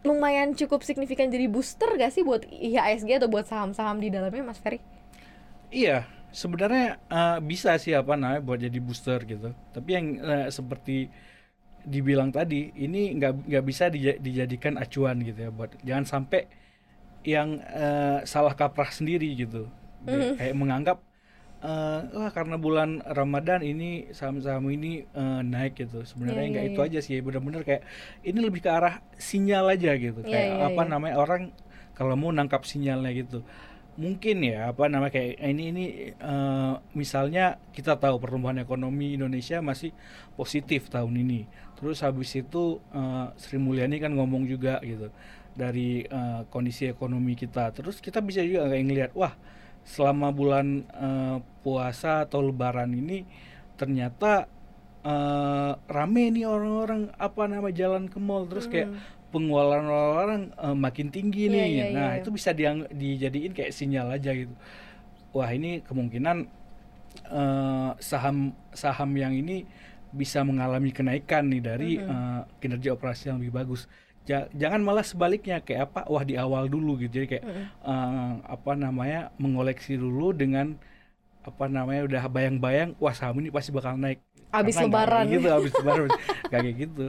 lumayan 0.06 0.54
cukup 0.54 0.87
signifikan 0.87 1.26
jadi 1.26 1.50
booster 1.50 1.90
gak 1.98 2.14
sih 2.14 2.22
buat 2.22 2.46
IHSG 2.46 3.18
atau 3.18 3.28
buat 3.28 3.50
saham-saham 3.50 3.98
di 3.98 4.08
dalamnya 4.14 4.54
Mas 4.54 4.61
Ferry? 4.62 4.78
Iya, 5.68 6.06
sebenarnya 6.30 7.02
uh, 7.11 7.38
bisa 7.42 7.74
sih 7.82 7.92
apa 7.92 8.14
namanya 8.14 8.40
buat 8.40 8.62
jadi 8.62 8.78
booster 8.78 9.26
gitu. 9.26 9.52
Tapi 9.74 9.90
yang 9.90 10.06
uh, 10.22 10.48
seperti 10.48 11.11
dibilang 11.88 12.29
tadi 12.29 12.68
ini 12.77 13.16
nggak 13.16 13.48
nggak 13.48 13.64
bisa 13.64 13.88
dijadikan 14.20 14.77
acuan 14.77 15.24
gitu 15.24 15.48
ya 15.48 15.51
buat 15.51 15.72
jangan 15.81 16.05
sampai 16.05 16.44
yang 17.24 17.59
uh, 17.64 18.22
salah 18.29 18.53
kaprah 18.53 18.92
sendiri 18.92 19.33
gitu 19.35 19.66
mm. 20.07 20.37
kayak 20.38 20.55
menganggap 20.55 20.98
uh, 21.64 22.07
wah 22.14 22.31
karena 22.31 22.57
bulan 22.61 23.03
Ramadan 23.03 23.64
ini 23.64 24.11
saham-saham 24.14 24.68
ini 24.70 25.09
uh, 25.16 25.42
naik 25.42 25.81
gitu 25.81 26.05
sebenarnya 26.07 26.44
yeah, 26.44 26.53
nggak 26.53 26.64
yeah, 26.64 26.72
itu 26.72 26.81
yeah. 26.81 26.88
aja 26.88 26.98
sih 27.03 27.16
benar-benar 27.24 27.62
kayak 27.66 27.83
ini 28.22 28.38
lebih 28.38 28.61
ke 28.62 28.70
arah 28.70 29.03
sinyal 29.18 29.66
aja 29.72 29.96
gitu 29.98 30.20
yeah, 30.24 30.31
kayak 30.31 30.51
yeah, 30.55 30.66
apa 30.68 30.83
yeah. 30.83 30.90
namanya 30.90 31.16
orang 31.18 31.42
kalau 31.98 32.14
mau 32.14 32.31
nangkap 32.31 32.62
sinyalnya 32.62 33.11
gitu 33.16 33.42
mungkin 33.98 34.46
ya 34.46 34.70
apa 34.70 34.87
namanya 34.87 35.11
kayak 35.11 35.42
ini 35.42 35.64
ini 35.74 35.84
uh, 36.22 36.78
misalnya 36.94 37.58
kita 37.74 37.98
tahu 37.98 38.22
pertumbuhan 38.22 38.62
ekonomi 38.62 39.18
Indonesia 39.18 39.58
masih 39.58 39.90
positif 40.38 40.87
tahun 40.87 41.18
ini. 41.18 41.50
Terus 41.74 42.06
habis 42.06 42.30
itu 42.38 42.78
uh, 42.94 43.34
Sri 43.34 43.58
Mulyani 43.58 43.98
kan 43.98 44.14
ngomong 44.14 44.46
juga 44.46 44.78
gitu 44.87 45.11
dari 45.58 46.06
uh, 46.06 46.46
kondisi 46.46 46.87
ekonomi 46.87 47.34
kita. 47.34 47.74
Terus 47.74 47.98
kita 47.98 48.22
bisa 48.22 48.38
juga 48.46 48.70
kayak 48.70 48.84
ngelihat 48.87 49.12
wah 49.18 49.34
selama 49.82 50.30
bulan 50.30 50.87
uh, 50.94 51.42
puasa 51.66 52.22
atau 52.22 52.38
lebaran 52.38 52.94
ini 52.94 53.26
ternyata 53.74 54.46
uh, 55.02 55.74
rame 55.90 56.30
nih 56.30 56.46
orang-orang 56.46 57.11
apa 57.18 57.50
nama 57.50 57.74
jalan 57.74 58.06
ke 58.06 58.22
mall. 58.22 58.46
Terus 58.46 58.70
kayak 58.70 58.94
pengeluaran 59.28 59.86
orang 59.88 60.42
uh, 60.56 60.76
makin 60.76 61.08
tinggi 61.12 61.48
Iya, 61.48 61.52
nih. 61.52 61.66
iya, 61.68 61.84
nah, 61.92 62.10
iya. 62.14 62.20
itu 62.20 62.28
bisa 62.32 62.50
diang- 62.56 62.88
dijadiin 62.90 63.52
kayak 63.52 63.72
sinyal 63.76 64.08
aja 64.16 64.32
gitu. 64.32 64.54
Wah, 65.36 65.50
ini 65.52 65.84
kemungkinan 65.84 66.36
eh, 67.28 67.90
saham 68.00 68.52
saham 68.72 69.10
yang 69.16 69.32
ini 69.36 69.64
bisa 70.12 70.40
mengalami 70.40 70.90
kenaikan 70.94 71.48
nih 71.52 71.60
dari 71.62 71.90
eh, 72.00 72.40
kinerja 72.60 72.96
operasi 72.96 73.28
yang 73.32 73.38
lebih 73.42 73.54
bagus. 73.54 73.84
Ja- 74.28 74.48
jangan 74.52 74.80
malah 74.84 75.04
sebaliknya 75.04 75.60
kayak 75.64 75.92
apa? 75.92 76.00
Wah, 76.08 76.24
di 76.24 76.36
awal 76.36 76.68
dulu 76.68 77.00
gitu. 77.00 77.20
Jadi 77.22 77.26
kayak 77.38 77.44
eh, 77.84 78.32
apa 78.44 78.72
namanya? 78.76 79.32
mengoleksi 79.36 79.96
dulu 79.96 80.32
dengan 80.32 80.76
apa 81.44 81.64
namanya 81.64 82.04
udah 82.04 82.22
bayang-bayang 82.28 82.92
wah 83.00 83.16
saham 83.16 83.40
ini 83.40 83.48
pasti 83.48 83.72
bakal 83.72 83.96
naik 83.96 84.20
Abis 84.52 84.76
Karena 84.76 84.88
lebaran. 84.88 85.24
gitu 85.32 85.48
abis 85.48 85.72
lebaran 85.80 86.08
kayak 86.52 86.74
gitu 86.76 87.04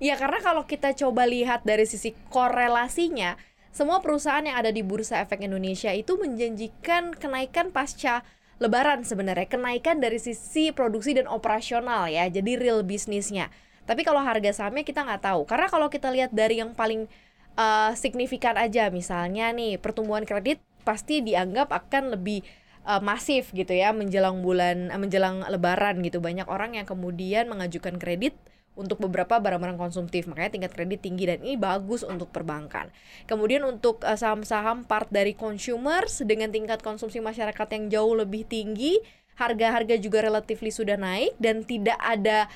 Iya 0.00 0.16
karena 0.16 0.40
kalau 0.40 0.64
kita 0.64 0.96
coba 0.96 1.28
lihat 1.28 1.60
dari 1.68 1.84
sisi 1.84 2.16
korelasinya, 2.32 3.36
semua 3.68 4.00
perusahaan 4.00 4.40
yang 4.40 4.56
ada 4.56 4.72
di 4.72 4.80
Bursa 4.80 5.20
Efek 5.20 5.44
Indonesia 5.44 5.92
itu 5.92 6.16
menjanjikan 6.16 7.12
kenaikan 7.12 7.68
pasca 7.68 8.24
Lebaran 8.60 9.04
sebenarnya, 9.04 9.48
kenaikan 9.48 10.00
dari 10.04 10.20
sisi 10.20 10.68
produksi 10.72 11.16
dan 11.16 11.24
operasional 11.28 12.08
ya, 12.12 12.28
jadi 12.28 12.60
real 12.60 12.80
bisnisnya. 12.84 13.48
Tapi 13.88 14.04
kalau 14.04 14.20
harga 14.20 14.52
sahamnya 14.52 14.84
kita 14.84 15.00
nggak 15.04 15.24
tahu, 15.24 15.48
karena 15.48 15.68
kalau 15.72 15.88
kita 15.88 16.12
lihat 16.12 16.32
dari 16.32 16.60
yang 16.60 16.76
paling 16.76 17.08
uh, 17.56 17.96
signifikan 17.96 18.60
aja, 18.60 18.92
misalnya 18.92 19.48
nih 19.52 19.80
pertumbuhan 19.80 20.28
kredit 20.28 20.60
pasti 20.84 21.24
dianggap 21.24 21.72
akan 21.72 22.16
lebih 22.16 22.44
uh, 22.84 23.00
masif 23.00 23.48
gitu 23.56 23.72
ya 23.72 23.96
menjelang 23.96 24.44
bulan 24.44 24.92
uh, 24.92 25.00
menjelang 25.00 25.40
Lebaran 25.48 26.00
gitu, 26.04 26.20
banyak 26.20 26.44
orang 26.44 26.76
yang 26.76 26.84
kemudian 26.84 27.48
mengajukan 27.48 27.96
kredit 27.96 28.36
untuk 28.80 28.96
beberapa 28.96 29.36
barang-barang 29.36 29.76
konsumtif 29.76 30.24
makanya 30.24 30.56
tingkat 30.56 30.72
kredit 30.72 31.04
tinggi 31.04 31.28
dan 31.28 31.44
ini 31.44 31.60
bagus 31.60 32.00
untuk 32.00 32.32
perbankan. 32.32 32.88
Kemudian 33.28 33.60
untuk 33.68 34.00
uh, 34.08 34.16
saham-saham 34.16 34.88
part 34.88 35.12
dari 35.12 35.36
consumers 35.36 36.24
dengan 36.24 36.48
tingkat 36.48 36.80
konsumsi 36.80 37.20
masyarakat 37.20 37.68
yang 37.76 37.84
jauh 37.92 38.16
lebih 38.16 38.48
tinggi, 38.48 38.96
harga-harga 39.36 40.00
juga 40.00 40.24
relatifly 40.24 40.72
sudah 40.72 40.96
naik 40.96 41.36
dan 41.36 41.60
tidak 41.68 42.00
ada 42.00 42.48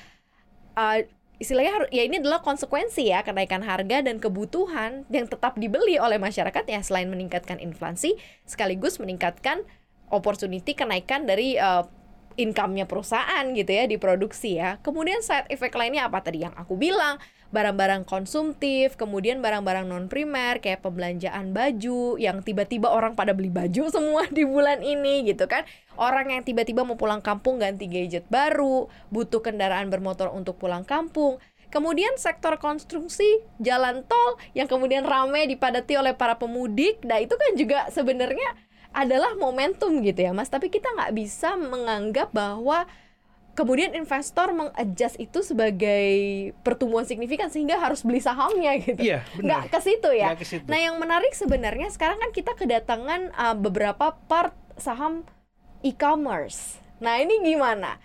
uh, 0.73 1.05
istilahnya 1.41 1.91
ya 1.91 2.07
ini 2.07 2.23
adalah 2.23 2.39
konsekuensi 2.39 3.11
ya 3.11 3.19
kenaikan 3.25 3.59
harga 3.59 3.99
dan 4.05 4.23
kebutuhan 4.23 5.03
yang 5.11 5.27
tetap 5.27 5.59
dibeli 5.59 5.99
oleh 5.99 6.15
masyarakat 6.15 6.63
ya 6.63 6.79
selain 6.79 7.11
meningkatkan 7.11 7.59
inflasi 7.59 8.15
sekaligus 8.47 9.01
meningkatkan 9.03 9.67
opportunity 10.07 10.71
kenaikan 10.71 11.27
dari 11.27 11.59
uh, 11.59 11.83
income-nya 12.35 12.85
perusahaan 12.87 13.43
gitu 13.55 13.71
ya 13.71 13.87
di 13.87 13.95
produksi 13.99 14.59
ya. 14.59 14.77
Kemudian 14.83 15.23
side 15.23 15.47
effect 15.51 15.75
lainnya 15.75 16.07
apa 16.07 16.23
tadi 16.23 16.43
yang 16.43 16.55
aku 16.55 16.75
bilang? 16.75 17.19
Barang-barang 17.53 18.03
konsumtif, 18.03 18.99
kemudian 18.99 19.39
barang-barang 19.39 19.87
non 19.87 20.11
primer 20.11 20.59
kayak 20.59 20.83
pembelanjaan 20.83 21.55
baju 21.55 22.19
yang 22.19 22.43
tiba-tiba 22.43 22.91
orang 22.91 23.15
pada 23.15 23.31
beli 23.31 23.47
baju 23.47 23.87
semua 23.95 24.27
di 24.27 24.43
bulan 24.43 24.83
ini 24.83 25.23
gitu 25.23 25.47
kan. 25.47 25.63
Orang 25.95 26.35
yang 26.35 26.43
tiba-tiba 26.43 26.83
mau 26.83 26.99
pulang 26.99 27.23
kampung 27.23 27.63
ganti 27.63 27.87
gadget 27.87 28.27
baru, 28.27 28.91
butuh 29.07 29.39
kendaraan 29.39 29.87
bermotor 29.87 30.27
untuk 30.35 30.59
pulang 30.59 30.83
kampung. 30.83 31.39
Kemudian 31.75 32.15
sektor 32.15 32.55
konstruksi 32.55 33.43
jalan 33.59 34.07
tol 34.07 34.39
yang 34.55 34.63
kemudian 34.63 35.03
ramai 35.03 35.43
dipadati 35.43 35.99
oleh 35.99 36.15
para 36.15 36.39
pemudik. 36.39 37.03
Nah, 37.03 37.19
itu 37.19 37.35
kan 37.35 37.51
juga 37.59 37.91
sebenarnya 37.91 38.55
adalah 38.95 39.35
momentum 39.35 39.99
gitu 39.99 40.23
ya 40.23 40.31
mas. 40.31 40.47
Tapi 40.47 40.71
kita 40.71 40.87
nggak 40.95 41.13
bisa 41.13 41.59
menganggap 41.59 42.31
bahwa 42.31 42.87
kemudian 43.55 43.95
investor 43.95 44.51
mengadjust 44.51 45.15
itu 45.19 45.39
sebagai 45.43 46.07
pertumbuhan 46.63 47.07
signifikan 47.07 47.47
sehingga 47.47 47.79
harus 47.79 48.03
beli 48.03 48.19
sahamnya 48.19 48.79
gitu. 48.83 48.99
Iya, 48.99 49.23
nggak 49.39 49.71
ke 49.71 49.79
situ 49.83 50.09
ya. 50.11 50.31
Nggak 50.31 50.39
ke 50.43 50.47
situ. 50.47 50.67
nah 50.67 50.79
yang 50.79 50.95
menarik 50.99 51.31
sebenarnya 51.35 51.91
sekarang 51.91 52.19
kan 52.19 52.31
kita 52.35 52.51
kedatangan 52.55 53.31
uh, 53.35 53.55
beberapa 53.55 54.15
part 54.27 54.55
saham 54.75 55.23
e-commerce. 55.83 56.83
Nah 56.99 57.19
ini 57.23 57.39
gimana? 57.43 57.95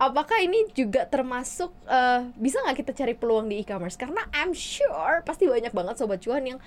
Apakah 0.00 0.40
ini 0.40 0.64
juga 0.72 1.04
termasuk 1.04 1.76
uh, 1.84 2.24
bisa 2.40 2.64
nggak 2.64 2.78
kita 2.86 2.92
cari 2.96 3.12
peluang 3.12 3.52
di 3.52 3.60
e-commerce? 3.60 4.00
Karena 4.00 4.24
I'm 4.32 4.56
sure 4.56 5.20
pasti 5.26 5.44
banyak 5.44 5.74
banget 5.76 6.00
sobat 6.00 6.24
cuan 6.24 6.46
yang 6.46 6.58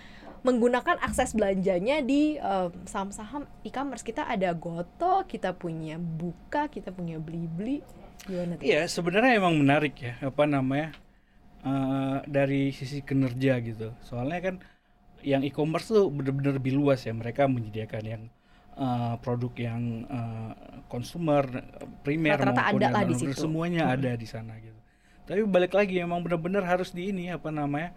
menggunakan 0.43 0.99
akses 0.99 1.32
belanjanya 1.34 2.03
di 2.03 2.36
um, 2.38 2.69
saham-saham 2.84 3.47
e-commerce. 3.63 4.03
Kita 4.03 4.27
ada 4.27 4.51
Goto, 4.51 5.23
kita 5.23 5.56
punya 5.56 5.95
Buka, 5.95 6.67
kita 6.67 6.91
punya 6.91 7.15
Blibli. 7.17 7.79
Gimana 8.27 8.60
tuh? 8.60 8.63
Iya, 8.63 8.88
sebenarnya 8.91 9.39
emang 9.39 9.56
menarik 9.56 9.95
ya, 9.99 10.19
apa 10.19 10.43
namanya 10.43 10.91
eh, 11.63 12.17
dari 12.27 12.75
sisi 12.75 12.99
kinerja 13.03 13.60
gitu. 13.63 13.95
Soalnya 14.03 14.39
kan 14.39 14.56
yang 15.23 15.47
e-commerce 15.47 15.91
tuh 15.91 16.12
bener-bener 16.12 16.60
lebih 16.60 16.75
luas 16.75 17.03
ya. 17.08 17.15
Mereka 17.15 17.47
menyediakan 17.47 18.03
yang 18.03 18.23
eh, 18.75 19.13
produk 19.23 19.53
yang 19.56 19.82
eh, 20.08 20.51
konsumer, 20.91 21.47
primer 22.03 22.36
Rata-rata 22.36 22.67
maupun 22.67 22.79
ada 22.79 22.84
yang 22.84 22.95
lah 22.95 23.03
di 23.08 23.15
situ. 23.15 23.39
semuanya 23.47 23.91
ada 23.91 24.12
di 24.15 24.27
sana 24.27 24.60
gitu. 24.60 24.79
Tapi 25.23 25.47
balik 25.47 25.71
lagi 25.71 26.03
emang 26.03 26.19
bener-bener 26.19 26.67
harus 26.67 26.91
di 26.91 27.15
ini 27.15 27.32
apa 27.32 27.47
namanya 27.47 27.95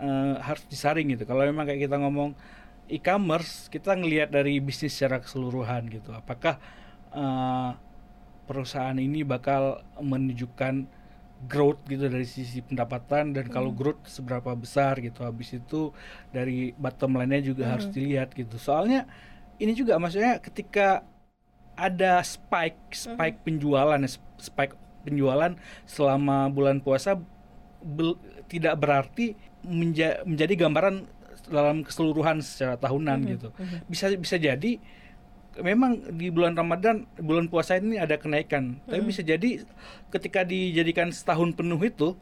eh, 0.00 0.34
harus 0.40 0.64
disaring 0.68 1.12
gitu. 1.12 1.24
Kalau 1.28 1.42
memang 1.44 1.66
kayak 1.68 1.88
kita 1.88 1.96
ngomong 2.00 2.36
e-commerce, 2.86 3.66
kita 3.72 3.98
ngelihat 3.98 4.30
dari 4.30 4.60
bisnis 4.62 4.94
secara 4.94 5.18
keseluruhan 5.20 5.88
gitu. 5.90 6.14
Apakah 6.14 6.60
eh, 7.12 7.70
perusahaan 8.46 8.96
ini 8.96 9.26
bakal 9.26 9.82
menunjukkan 9.98 10.86
growth 11.44 11.84
gitu 11.84 12.08
dari 12.08 12.24
sisi 12.24 12.64
pendapatan 12.64 13.36
dan 13.36 13.52
kalau 13.52 13.68
growth 13.68 14.08
seberapa 14.08 14.56
besar 14.56 14.96
gitu. 15.04 15.20
Habis 15.20 15.60
itu 15.60 15.92
dari 16.32 16.72
bottom 16.80 17.20
line-nya 17.20 17.52
juga 17.52 17.76
harus 17.76 17.92
dilihat 17.92 18.32
gitu. 18.32 18.56
Soalnya 18.56 19.04
ini 19.60 19.76
juga 19.76 20.00
maksudnya 20.00 20.40
ketika 20.40 21.04
ada 21.76 22.24
spike 22.24 22.96
spike 22.96 23.44
penjualan 23.44 24.00
ya, 24.00 24.10
spike 24.40 24.74
penjualan 25.04 25.52
selama 25.84 26.48
bulan 26.48 26.80
puasa 26.80 27.20
bel- 27.86 28.18
tidak 28.50 28.74
berarti 28.76 29.38
menja- 29.62 30.22
menjadi 30.26 30.66
gambaran 30.66 31.06
dalam 31.46 31.86
keseluruhan 31.86 32.42
secara 32.42 32.74
tahunan 32.74 33.18
gitu. 33.30 33.48
Bisa 33.86 34.10
bisa 34.18 34.34
jadi 34.36 34.82
memang 35.56 36.12
di 36.18 36.28
bulan 36.28 36.52
Ramadan 36.52 37.06
bulan 37.16 37.46
puasa 37.46 37.78
ini 37.78 37.96
ada 37.96 38.18
kenaikan. 38.18 38.82
Tapi 38.84 39.00
bisa 39.00 39.22
jadi 39.22 39.62
ketika 40.10 40.42
dijadikan 40.42 41.08
setahun 41.14 41.54
penuh 41.54 41.78
itu 41.80 42.18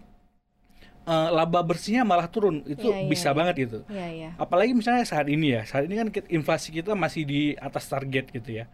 eh, 1.05 1.29
laba 1.33 1.61
bersihnya 1.64 2.05
malah 2.05 2.29
turun. 2.29 2.62
Itu 2.64 2.92
Iya, 2.92 3.00
iya, 3.05 3.09
bisa 3.09 3.29
iya. 3.33 3.37
banget 3.37 3.55
gitu. 3.64 3.79
Iya, 3.88 4.09
iya. 4.12 4.31
apalagi 4.37 4.72
misalnya 4.72 5.05
saat 5.05 5.27
ini 5.29 5.57
ya 5.57 5.62
saat 5.64 5.88
ini 5.88 5.94
kan 5.96 6.09
inflasi 6.31 6.68
kita 6.72 6.92
masih 6.94 7.22
di 7.24 7.40
atas 7.57 7.88
target 7.88 8.29
gitu 8.31 8.61
ya. 8.61 8.64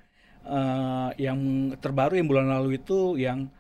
Eh, 0.41 1.09
yang 1.21 1.39
terbaru 1.79 2.17
yang 2.17 2.29
bulan 2.31 2.49
lalu 2.49 2.81
itu 2.81 3.15
yang 3.21 3.51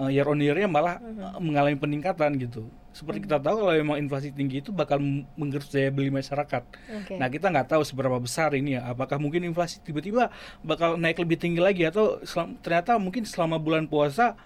eh, 0.00 0.10
year 0.14 0.26
on 0.26 0.38
year-nya 0.40 0.66
malah 0.66 0.98
eh, 0.98 1.38
mengalami 1.42 1.76
peningkatan 1.78 2.34
gitu 2.38 2.66
seperti 2.94 3.26
kita 3.26 3.42
tahu 3.42 3.66
kalau 3.66 3.74
memang 3.74 3.98
inflasi 3.98 4.30
tinggi 4.30 4.62
itu 4.62 4.70
bakal 4.70 5.02
menggerus 5.34 5.66
daya 5.74 5.90
beli 5.90 6.14
masyarakat 6.14 6.62
Oke. 7.02 7.18
Nah 7.18 7.26
kita 7.26 7.50
nggak 7.50 7.66
tahu 7.74 7.82
seberapa 7.82 8.14
besar 8.22 8.54
ini 8.54 8.78
ya. 8.78 8.86
Apakah 8.86 9.18
mungkin 9.18 9.42
inflasi 9.42 9.82
tiba-tiba 9.82 10.30
bakal 10.62 10.94
naik 10.94 11.18
lebih 11.18 11.34
tinggi 11.42 11.58
lagi 11.58 11.82
atau 11.90 12.22
selam- 12.22 12.54
ternyata 12.62 12.94
mungkin 13.02 13.26
selama 13.26 13.58
bulan 13.58 13.90
puasa 13.90 14.38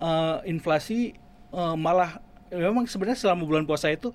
eh, 0.00 0.36
inflasi 0.48 1.12
eh, 1.52 1.76
malah 1.76 2.24
memang 2.50 2.88
sebenarnya 2.88 3.20
selama 3.20 3.44
bulan 3.46 3.64
puasa 3.68 3.92
itu 3.92 4.10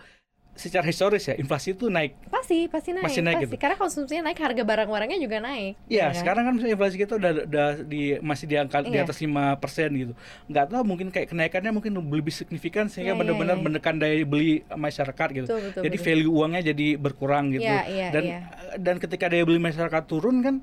secara 0.56 0.88
historis 0.88 1.28
ya 1.28 1.36
inflasi 1.36 1.76
itu 1.76 1.92
naik. 1.92 2.16
Pasti, 2.32 2.72
pasti 2.72 2.96
naik. 2.96 3.04
Pasti 3.04 3.20
naik 3.20 3.36
gitu. 3.44 3.60
Karena 3.60 3.76
konsumsinya 3.76 4.32
naik, 4.32 4.40
harga 4.40 4.64
barang-barangnya 4.64 5.20
juga 5.20 5.44
naik. 5.44 5.76
Ya 5.92 6.10
kan? 6.10 6.24
sekarang 6.24 6.44
kan 6.48 6.54
misalnya 6.56 6.74
inflasi 6.80 6.96
kita 6.96 7.14
udah, 7.20 7.32
udah 7.44 7.68
di 7.84 8.16
masih 8.24 8.46
di 8.48 8.56
angka 8.56 8.80
di 8.88 8.96
Iya. 8.96 9.04
atas 9.04 9.20
5% 9.20 9.92
gitu. 9.92 10.14
Nggak 10.48 10.66
tahu 10.72 10.84
mungkin 10.88 11.08
kayak 11.12 11.28
kenaikannya 11.36 11.72
mungkin 11.76 11.92
lebih 12.00 12.32
signifikan 12.32 12.88
sehingga 12.88 13.12
Iya, 13.12 13.16
iya, 13.20 13.22
benar-benar 13.22 13.58
iya. 13.60 13.64
menekan 13.68 13.96
daya 14.00 14.16
beli 14.24 14.64
masyarakat 14.72 15.28
gitu. 15.36 15.48
Betul, 15.52 15.62
betul, 15.70 15.82
jadi 15.84 15.98
betul. 16.00 16.08
value 16.08 16.32
uangnya 16.32 16.62
jadi 16.72 16.88
berkurang 16.96 17.46
gitu. 17.52 17.68
Iya, 17.68 17.82
iya, 17.92 18.08
dan 18.16 18.24
iya. 18.24 18.40
dan 18.80 18.96
ketika 19.04 19.28
daya 19.28 19.44
beli 19.44 19.60
masyarakat 19.60 20.04
turun 20.08 20.40
kan 20.40 20.56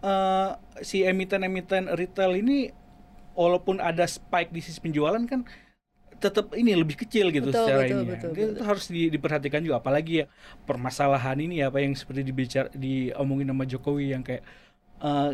eh, 0.00 0.50
si 0.80 1.04
emiten-emiten 1.04 1.92
retail 1.92 2.40
ini 2.40 2.72
walaupun 3.36 3.84
ada 3.84 4.08
spike 4.08 4.48
di 4.48 4.64
sisi 4.64 4.80
penjualan 4.80 5.20
kan 5.28 5.44
tetap 6.24 6.46
ini 6.60 6.70
lebih 6.82 6.96
kecil 7.02 7.26
gitu 7.36 7.48
Betul, 7.48 7.60
secara 7.60 7.82
betul, 7.82 8.00
ini. 8.00 8.04
ya. 8.08 8.12
betul, 8.14 8.30
Itu 8.32 8.42
betul. 8.52 8.64
harus 8.68 8.84
di- 8.94 9.10
diperhatikan 9.14 9.60
juga 9.66 9.76
apalagi 9.82 10.12
ya 10.20 10.26
permasalahan 10.68 11.36
ini 11.44 11.54
apa 11.68 11.78
yang 11.84 11.92
seperti 12.00 12.22
dibicar 12.28 12.64
diomongin 12.84 13.48
sama 13.52 13.64
Jokowi 13.72 14.04
yang 14.14 14.22
kayak 14.28 14.42
eh, 15.04 15.28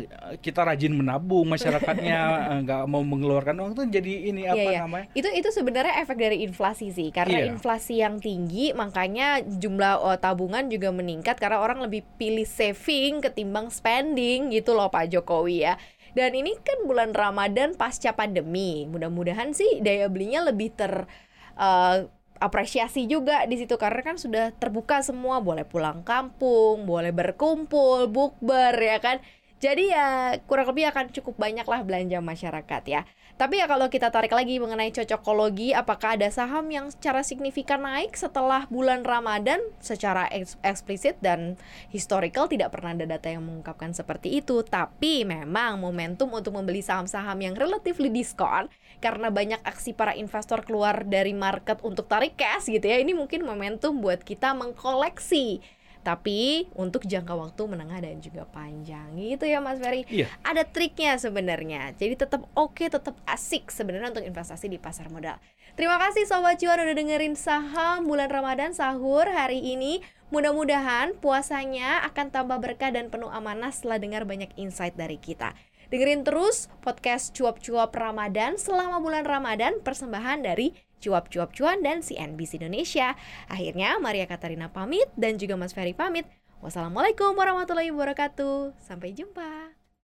kita 0.45 0.61
rajin 0.69 0.93
menabung 0.99 1.45
masyarakatnya 1.53 2.15
eh, 2.51 2.57
nggak 2.65 2.81
mau 2.91 3.03
mengeluarkan 3.11 3.55
uang 3.61 3.71
tuh 3.79 3.85
jadi 3.95 4.11
ini 4.29 4.41
apa 4.53 4.59
Iya, 4.59 4.63
iya. 4.75 4.81
namanya? 4.83 5.07
Itu 5.17 5.29
itu 5.39 5.49
sebenarnya 5.55 5.93
efek 6.03 6.17
dari 6.19 6.37
inflasi 6.43 6.91
sih. 6.91 7.09
Karena 7.15 7.39
Iya. 7.39 7.45
inflasi 7.49 8.03
yang 8.03 8.19
tinggi 8.19 8.75
makanya 8.75 9.39
jumlah 9.39 9.93
oh, 10.03 10.17
tabungan 10.19 10.67
juga 10.67 10.89
meningkat 10.91 11.35
karena 11.39 11.57
orang 11.63 11.79
lebih 11.85 12.03
pilih 12.19 12.43
saving 12.45 13.23
ketimbang 13.23 13.71
spending 13.71 14.51
gitu 14.51 14.75
loh 14.77 14.91
Pak 14.91 15.05
Jokowi 15.15 15.63
ya. 15.65 15.73
Dan 16.13 16.37
ini 16.37 16.53
kan 16.61 16.85
bulan 16.85 17.11
Ramadan 17.13 17.73
pasca 17.73 18.13
pandemi. 18.13 18.85
Mudah-mudahan 18.85 19.51
sih 19.53 19.81
daya 19.81 20.09
belinya 20.09 20.45
lebih 20.45 20.73
ter 20.73 21.09
eh, 21.57 21.97
apresiasi 22.43 23.07
juga 23.07 23.47
di 23.47 23.55
situ 23.55 23.79
karena 23.79 24.01
kan 24.03 24.17
sudah 24.19 24.51
terbuka 24.57 24.99
semua, 24.99 25.39
boleh 25.39 25.63
pulang 25.63 26.03
kampung, 26.03 26.83
boleh 26.83 27.15
berkumpul, 27.15 28.11
bukber 28.11 28.75
ya 28.77 28.97
kan. 29.01 29.17
Jadi 29.63 29.95
ya 29.95 30.35
kurang 30.43 30.75
lebih 30.75 30.91
akan 30.91 31.07
cukup 31.15 31.39
banyak 31.39 31.63
lah 31.63 31.81
belanja 31.87 32.19
masyarakat 32.19 32.83
ya. 32.83 33.01
Tapi 33.33 33.59
ya 33.59 33.65
kalau 33.65 33.89
kita 33.89 34.13
tarik 34.13 34.29
lagi 34.29 34.61
mengenai 34.61 34.93
cocokologi, 34.93 35.73
apakah 35.73 36.13
ada 36.15 36.29
saham 36.29 36.69
yang 36.69 36.93
secara 36.93 37.25
signifikan 37.25 37.81
naik 37.81 38.13
setelah 38.13 38.69
bulan 38.69 39.01
Ramadan 39.01 39.57
secara 39.81 40.29
eks- 40.29 40.61
eksplisit 40.61 41.17
dan 41.17 41.57
historical 41.89 42.45
tidak 42.45 42.69
pernah 42.69 42.93
ada 42.93 43.09
data 43.09 43.33
yang 43.33 43.41
mengungkapkan 43.41 43.89
seperti 43.91 44.37
itu. 44.37 44.61
Tapi 44.61 45.25
memang 45.25 45.81
momentum 45.81 46.29
untuk 46.29 46.53
membeli 46.53 46.85
saham-saham 46.85 47.41
yang 47.41 47.57
relatively 47.57 48.13
diskon 48.13 48.69
karena 49.01 49.33
banyak 49.33 49.59
aksi 49.65 49.97
para 49.97 50.13
investor 50.13 50.61
keluar 50.61 51.01
dari 51.01 51.33
market 51.33 51.81
untuk 51.81 52.05
tarik 52.05 52.37
cash 52.37 52.69
gitu 52.69 52.85
ya. 52.85 53.01
Ini 53.01 53.17
mungkin 53.17 53.43
momentum 53.43 53.97
buat 53.97 54.21
kita 54.21 54.53
mengkoleksi 54.53 55.81
tapi 56.03 56.67
untuk 56.75 57.07
jangka 57.07 57.31
waktu 57.31 57.63
menengah 57.63 58.03
dan 58.03 58.19
juga 58.19 58.43
panjang 58.45 59.15
gitu 59.15 59.47
ya 59.47 59.63
Mas 59.63 59.79
Ferry 59.79 60.03
Iya. 60.11 60.27
ada 60.43 60.67
triknya 60.67 61.15
sebenarnya. 61.15 61.95
Jadi 61.95 62.19
tetap 62.19 62.43
oke, 62.53 62.83
tetap 62.83 63.15
asik 63.23 63.71
sebenarnya 63.71 64.11
untuk 64.11 64.27
investasi 64.27 64.67
di 64.67 64.77
pasar 64.77 65.07
modal. 65.07 65.39
Terima 65.73 65.97
kasih 65.97 66.27
Sobat 66.27 66.59
Cuan 66.61 66.77
udah 66.77 66.93
dengerin 66.93 67.33
saham 67.33 68.05
bulan 68.05 68.29
Ramadan 68.29 68.75
sahur 68.75 69.25
hari 69.25 69.63
ini. 69.63 70.03
Mudah-mudahan 70.29 71.15
puasanya 71.17 72.03
akan 72.09 72.29
tambah 72.29 72.57
berkah 72.59 72.91
dan 72.91 73.07
penuh 73.07 73.29
amanah 73.29 73.71
setelah 73.71 74.01
dengar 74.01 74.27
banyak 74.27 74.49
insight 74.59 74.93
dari 74.93 75.15
kita. 75.17 75.55
Dengerin 75.93 76.25
terus 76.25 76.73
podcast 76.81 77.37
Cuap-Cuap 77.37 77.93
Ramadan 77.93 78.57
selama 78.57 78.97
bulan 78.97 79.29
Ramadan 79.29 79.77
persembahan 79.85 80.41
dari 80.41 80.73
Cuap-Cuap 81.03 81.51
Cuan 81.51 81.83
dan 81.83 81.99
CNBC 81.99 82.63
Indonesia. 82.63 83.19
Akhirnya 83.51 83.99
Maria 83.99 84.23
Katarina 84.23 84.71
pamit 84.71 85.11
dan 85.19 85.35
juga 85.35 85.59
Mas 85.59 85.75
Ferry 85.75 85.91
pamit. 85.91 86.23
Wassalamualaikum 86.63 87.35
warahmatullahi 87.35 87.91
wabarakatuh. 87.91 88.79
Sampai 88.79 89.11
jumpa. 89.11 89.82